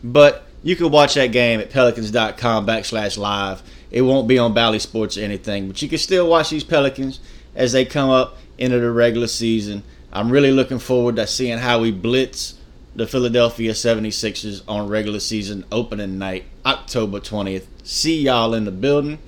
But 0.03 0.47
you 0.63 0.77
can 0.77 0.91
watch 0.91 1.15
that 1.15 1.29
game 1.29 1.61
at 1.61 1.71
pelicans.com 1.71 2.67
backslash 2.67 3.19
live. 3.19 3.63
It 3.91 4.03
won't 4.03 4.29
be 4.29 4.39
on 4.39 4.55
Bally 4.55 4.79
Sports 4.79 5.19
or 5.19 5.23
anything, 5.23 5.67
but 5.67 5.83
you 5.83 5.89
can 5.89 5.99
still 5.99 6.29
watch 6.29 6.51
these 6.51 6.65
Pelicans 6.65 7.21
as 7.55 7.73
they 7.73 7.85
come 7.85 8.11
up 8.11 8.39
into 8.59 8.79
the 8.79 8.91
regular 8.91 9.27
season. 9.27 9.83
I'm 10.13 10.31
really 10.31 10.53
looking 10.53 10.79
forward 10.79 11.17
to 11.17 11.27
seeing 11.27 11.59
how 11.59 11.81
we 11.81 11.91
blitz 11.91 12.55
the 12.95 13.07
Philadelphia 13.07 13.73
76ers 13.73 14.63
on 14.69 14.89
regular 14.89 15.21
season 15.21 15.65
opening 15.73 16.19
night, 16.19 16.45
October 16.65 17.21
20th. 17.21 17.67
See 17.83 18.23
y'all 18.23 18.55
in 18.55 18.65
the 18.65 18.71
building. 18.71 19.19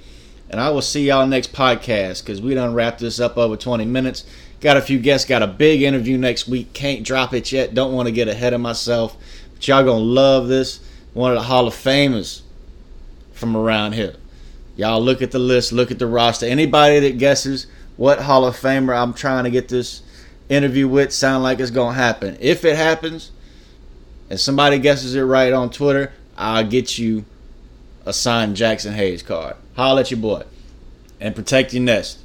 And 0.50 0.60
I 0.60 0.70
will 0.70 0.82
see 0.82 1.06
y'all 1.08 1.26
next 1.26 1.52
podcast 1.52 2.22
because 2.22 2.40
we 2.40 2.54
done 2.54 2.74
wrapped 2.74 3.00
this 3.00 3.18
up 3.18 3.36
over 3.36 3.56
20 3.56 3.86
minutes. 3.86 4.24
Got 4.60 4.76
a 4.76 4.82
few 4.82 4.98
guests, 4.98 5.28
got 5.28 5.42
a 5.42 5.46
big 5.46 5.82
interview 5.82 6.16
next 6.16 6.46
week. 6.46 6.72
Can't 6.74 7.02
drop 7.02 7.34
it 7.34 7.50
yet. 7.50 7.74
Don't 7.74 7.92
want 7.92 8.06
to 8.06 8.12
get 8.12 8.28
ahead 8.28 8.52
of 8.52 8.60
myself. 8.60 9.16
But 9.54 9.66
y'all 9.66 9.82
gonna 9.82 9.98
love 9.98 10.48
this 10.48 10.80
one 11.14 11.31
of 11.31 11.37
the 11.37 11.44
Hall 11.44 11.66
of 11.66 11.74
Famers 11.74 12.42
from 13.33 13.57
around 13.57 13.92
here. 13.92 14.14
Y'all 14.77 15.00
look 15.00 15.22
at 15.22 15.31
the 15.31 15.38
list, 15.38 15.72
look 15.72 15.90
at 15.90 15.98
the 15.98 16.07
roster. 16.07 16.46
Anybody 16.46 17.00
that 17.00 17.18
guesses 17.18 17.66
what 17.96 18.20
Hall 18.20 18.44
of 18.44 18.57
Famer 18.57 18.96
I'm 18.96 19.14
trying 19.14 19.44
to 19.44 19.50
get 19.50 19.68
this 19.68 20.03
interview 20.48 20.88
with 20.88 21.12
sound 21.12 21.42
like 21.42 21.61
it's 21.61 21.70
gonna 21.70 21.94
happen. 21.94 22.37
If 22.40 22.64
it 22.64 22.77
happens, 22.77 23.31
and 24.29 24.40
somebody 24.40 24.79
guesses 24.79 25.14
it 25.14 25.22
right 25.22 25.53
on 25.53 25.70
Twitter, 25.70 26.12
I'll 26.37 26.66
get 26.66 26.98
you 26.98 27.24
a 28.05 28.12
signed 28.12 28.57
Jaxson 28.57 28.92
Hayes 28.94 29.22
card. 29.22 29.57
Holler 29.77 30.00
at 30.00 30.11
your 30.11 30.20
boy. 30.20 30.42
And 31.20 31.35
protect 31.35 31.72
your 31.72 31.83
nest. 31.83 32.18